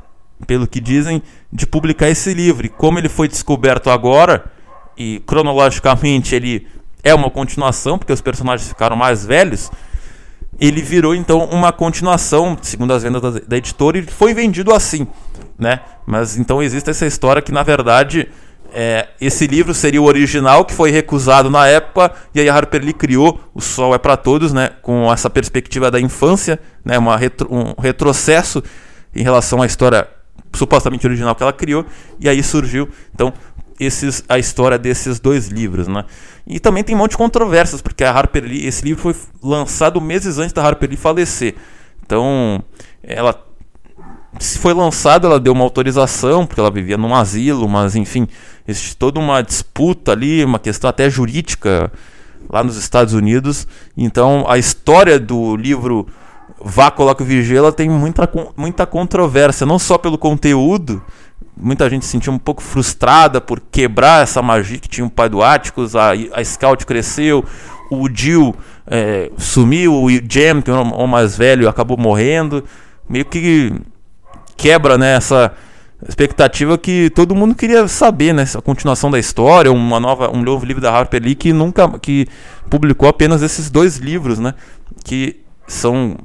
pelo 0.48 0.68
que 0.68 0.80
dizem, 0.80 1.22
de 1.52 1.68
publicar 1.68 2.10
esse 2.10 2.34
livro. 2.34 2.66
E 2.66 2.70
como 2.70 2.98
ele 2.98 3.10
foi 3.10 3.28
descoberto 3.28 3.90
agora, 3.90 4.46
e 4.98 5.22
cronologicamente 5.26 6.34
ele 6.34 6.68
é 7.04 7.14
uma 7.14 7.30
continuação, 7.30 7.98
porque 7.98 8.14
os 8.14 8.22
personagens 8.22 8.70
ficaram 8.70 8.96
mais 8.96 9.26
velhos, 9.26 9.70
ele 10.60 10.82
virou 10.82 11.16
então 11.16 11.46
uma 11.46 11.72
continuação, 11.72 12.58
segundo 12.62 12.94
as 12.94 13.04
vendas 13.04 13.22
da, 13.22 13.40
da 13.40 13.58
editora, 13.58 13.98
e 13.98 14.04
foi 14.04 14.34
vendido 14.34 14.74
assim, 14.74 15.08
né? 15.62 15.80
Mas 16.08 16.38
então 16.38 16.62
existe 16.62 16.90
essa 16.90 17.06
história 17.06 17.40
que 17.40 17.52
na 17.52 17.62
verdade 17.62 18.28
é, 18.74 19.10
esse 19.22 19.46
livro 19.46 19.76
seria 19.76 20.02
o 20.02 20.06
original 20.06 20.66
que 20.66 20.74
foi 20.74 20.90
recusado 20.90 21.52
na 21.52 21.68
época 21.68 22.12
e 22.34 22.40
aí 22.40 22.50
a 22.50 22.56
Harper 22.56 22.84
Lee 22.84 22.94
criou 22.94 23.40
O 23.54 23.62
Sol 23.62 23.94
é 23.94 24.00
para 24.00 24.18
Todos, 24.18 24.52
né? 24.52 24.72
Com 24.82 25.14
essa 25.14 25.30
perspectiva 25.30 25.92
da 25.92 26.02
infância, 26.02 26.60
né? 26.84 26.98
Uma 26.98 27.16
retro, 27.16 27.48
um 27.54 27.80
retrocesso 27.80 28.64
em 29.16 29.22
relação 29.22 29.62
à 29.62 29.68
história 29.68 30.08
supostamente 30.54 31.06
original 31.06 31.36
que 31.36 31.44
ela 31.44 31.54
criou 31.54 31.86
e 32.20 32.28
aí 32.28 32.42
surgiu 32.42 32.90
então 33.14 33.32
esses, 33.80 34.24
a 34.28 34.40
história 34.40 34.80
desses 34.80 35.20
dois 35.20 35.48
livros, 35.48 35.88
né? 35.88 36.06
E 36.46 36.60
também 36.60 36.84
tem 36.84 36.96
um 36.96 37.00
monte 37.00 37.12
de 37.12 37.18
controvérsias, 37.18 37.82
porque 37.82 38.04
a 38.04 38.12
Harper 38.12 38.44
Lee, 38.44 38.66
esse 38.66 38.84
livro 38.84 39.02
foi 39.02 39.16
lançado 39.42 40.00
meses 40.00 40.38
antes 40.38 40.54
da 40.54 40.64
Harper 40.64 40.90
Lee 40.90 40.98
falecer. 40.98 41.56
Então, 42.04 42.64
ela 43.02 43.34
se 44.40 44.58
foi 44.58 44.74
lançado, 44.74 45.28
ela 45.28 45.40
deu 45.40 45.54
uma 45.54 45.64
autorização, 45.64 46.46
porque 46.46 46.60
ela 46.60 46.72
vivia 46.72 46.98
num 46.98 47.14
asilo, 47.14 47.68
mas 47.68 47.96
enfim, 47.96 48.28
existe 48.68 48.96
toda 48.96 49.20
uma 49.20 49.42
disputa 49.42 50.12
ali, 50.14 50.44
uma 50.44 50.60
questão 50.60 50.90
até 50.90 51.10
jurídica 51.10 51.92
lá 52.50 52.64
nos 52.64 52.78
Estados 52.78 53.14
Unidos. 53.14 53.68
Então, 53.96 54.46
a 54.48 54.58
história 54.58 55.20
do 55.20 55.56
livro 55.56 56.08
Vá, 56.64 56.92
Coloca 56.92 57.24
o 57.24 57.26
Vigia, 57.26 57.58
ela 57.58 57.72
tem 57.72 57.90
muita, 57.90 58.30
muita 58.56 58.86
controvérsia, 58.86 59.66
não 59.66 59.80
só 59.80 59.98
pelo 59.98 60.18
conteúdo, 60.18 61.02
muita 61.58 61.90
gente 61.90 62.06
se 62.06 62.12
sentiu 62.12 62.32
um 62.32 62.38
pouco 62.38 62.62
frustrada 62.62 63.42
por 63.42 63.60
quebrar 63.60 64.24
essa 64.24 64.42
magia 64.42 64.78
que 64.78 64.88
tinha 64.88 65.06
o 65.06 65.10
pai 65.10 65.28
do 65.28 65.42
Atticus, 65.42 65.96
a, 65.96 66.12
a 66.34 66.44
Scout 66.44 66.86
cresceu, 66.86 67.44
o 67.90 68.08
Jill 68.14 68.56
é, 68.86 69.32
sumiu, 69.38 70.04
o 70.04 70.10
Jam, 70.10 70.62
que 70.62 70.70
é 70.70 70.74
o 70.74 71.08
mais 71.08 71.36
velho, 71.36 71.68
acabou 71.68 71.98
morrendo, 71.98 72.64
meio 73.10 73.26
que 73.26 73.74
quebra 74.58 74.98
né, 74.98 75.16
essa 75.16 75.54
expectativa 76.08 76.78
que 76.78 77.10
todo 77.12 77.36
mundo 77.36 77.54
queria 77.54 77.88
saber, 77.88 78.34
né, 78.34 78.46
a 78.56 78.62
continuação 78.62 79.12
da 79.12 79.20
história, 79.20 79.72
uma 79.72 80.00
nova, 80.00 80.36
um 80.36 80.42
novo 80.42 80.66
livro 80.66 80.82
da 80.82 80.92
Harper 80.92 81.22
Lee 81.22 81.36
que 81.36 81.54
nunca, 81.54 81.88
que 82.00 82.28
publicou 82.70 83.08
apenas 83.08 83.42
esses 83.42 83.70
dois 83.70 83.98
livros, 83.98 84.40
né, 84.40 84.54
que 85.04 85.42
são 85.68 86.18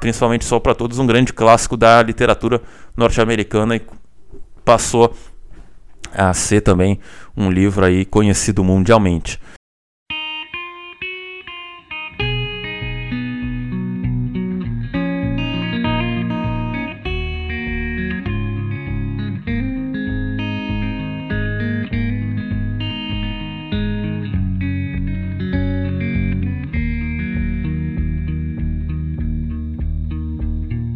principalmente 0.00 0.44
só 0.44 0.60
para 0.60 0.74
todos 0.74 0.98
um 0.98 1.06
grande 1.06 1.32
clássico 1.32 1.76
da 1.76 2.02
literatura 2.02 2.60
norte-americana 2.96 3.76
e 3.76 3.82
passou 4.64 5.14
a 6.12 6.32
ser 6.32 6.60
também 6.60 7.00
um 7.36 7.50
livro 7.50 7.84
aí 7.84 8.04
conhecido 8.04 8.62
mundialmente. 8.62 9.40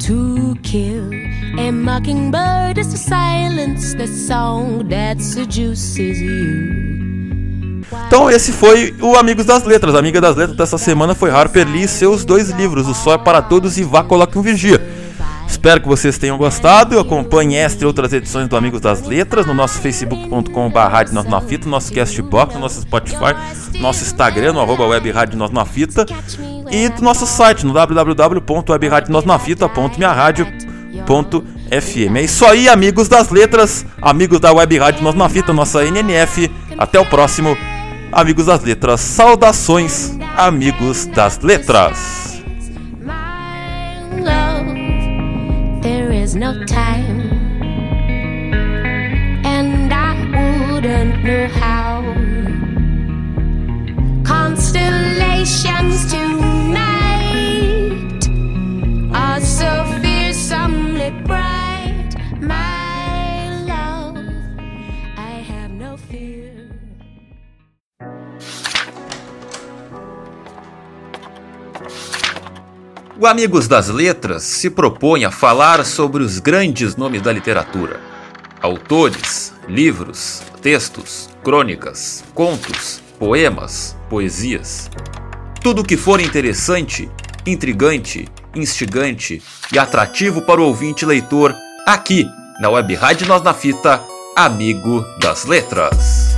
To 0.08 0.56
kill 0.62 1.10
A 1.58 1.70
mockingbird 1.70 2.78
is 2.78 2.86
to 2.86 2.96
silence 2.96 3.94
the 3.94 4.06
song 4.06 4.88
that 4.88 5.22
seduces 5.22 6.18
you. 6.18 7.82
Então 8.06 8.30
esse 8.30 8.50
foi 8.50 8.94
o 9.02 9.16
Amigos 9.16 9.44
das 9.44 9.64
Letras. 9.64 9.94
A 9.94 9.98
amiga 9.98 10.18
das 10.18 10.34
letras 10.34 10.56
dessa 10.56 10.78
semana 10.78 11.14
foi 11.14 11.30
Harper 11.30 11.68
Lee 11.68 11.82
e 11.82 11.88
seus 11.88 12.24
dois 12.24 12.48
livros, 12.48 12.88
O 12.88 12.94
Sol 12.94 13.12
é 13.12 13.18
para 13.18 13.42
Todos 13.42 13.76
e 13.76 13.84
Vá 13.84 14.02
Coloque 14.02 14.38
um 14.38 14.40
Vigia. 14.40 14.80
Espero 15.46 15.82
que 15.82 15.88
vocês 15.88 16.16
tenham 16.16 16.38
gostado. 16.38 16.98
Acompanhe 16.98 17.56
esta 17.56 17.84
e 17.84 17.86
outras 17.86 18.10
edições 18.10 18.48
do 18.48 18.56
Amigos 18.56 18.80
das 18.80 19.02
Letras 19.02 19.44
no 19.44 19.52
nosso 19.52 19.78
facebook.com.br 19.78 21.12
na 21.12 21.40
fita, 21.42 21.66
no 21.66 21.72
nosso 21.72 21.92
castbox, 21.92 22.54
no 22.54 22.60
nosso 22.60 22.80
Spotify, 22.80 23.34
no 23.74 23.80
nosso 23.80 24.04
Instagram, 24.04 24.54
no 24.54 24.60
arroba 24.60 24.86
web 24.86 25.12
na 25.52 25.66
fita 25.66 26.06
e 26.70 26.88
do 26.88 27.02
nosso 27.02 27.26
site 27.26 27.66
no 27.66 27.72
www.webradionosnafita.minharadio.com 27.72 30.68
FM. 31.70 32.16
É 32.16 32.22
isso 32.22 32.44
aí, 32.46 32.68
amigos 32.68 33.08
das 33.08 33.30
letras, 33.30 33.84
amigos 34.00 34.40
da 34.40 34.52
Web 34.52 34.78
Rádio 34.78 35.02
Nós 35.02 35.14
na 35.14 35.28
Fita, 35.28 35.52
nossa 35.52 35.84
NNF. 35.84 36.50
Até 36.76 36.98
o 36.98 37.06
próximo, 37.06 37.56
amigos 38.10 38.46
das 38.46 38.62
letras. 38.62 39.00
Saudações, 39.00 40.16
amigos 40.36 41.06
das 41.06 41.38
letras. 41.40 42.28
Constellations 54.24 56.10
tonight 56.10 56.47
O 73.18 73.26
Amigos 73.26 73.66
das 73.66 73.88
Letras 73.88 74.44
se 74.44 74.70
propõe 74.70 75.24
a 75.24 75.30
falar 75.30 75.84
sobre 75.84 76.22
os 76.22 76.38
grandes 76.38 76.96
nomes 76.96 77.20
da 77.20 77.32
literatura. 77.32 78.00
Autores, 78.62 79.52
livros, 79.68 80.42
textos, 80.62 81.28
crônicas, 81.42 82.24
contos, 82.34 83.02
poemas, 83.18 83.96
poesias. 84.08 84.88
Tudo 85.60 85.84
que 85.84 85.96
for 85.96 86.20
interessante, 86.20 87.10
intrigante 87.44 88.28
instigante 88.54 89.42
e 89.72 89.78
atrativo 89.78 90.42
para 90.42 90.60
o 90.60 90.64
ouvinte 90.64 91.04
leitor 91.04 91.54
aqui 91.86 92.26
na 92.60 92.68
Web 92.70 92.94
Rádio 92.94 93.26
Nós 93.26 93.42
na 93.42 93.54
Fita, 93.54 94.02
Amigo 94.36 95.04
das 95.20 95.44
Letras. 95.44 96.37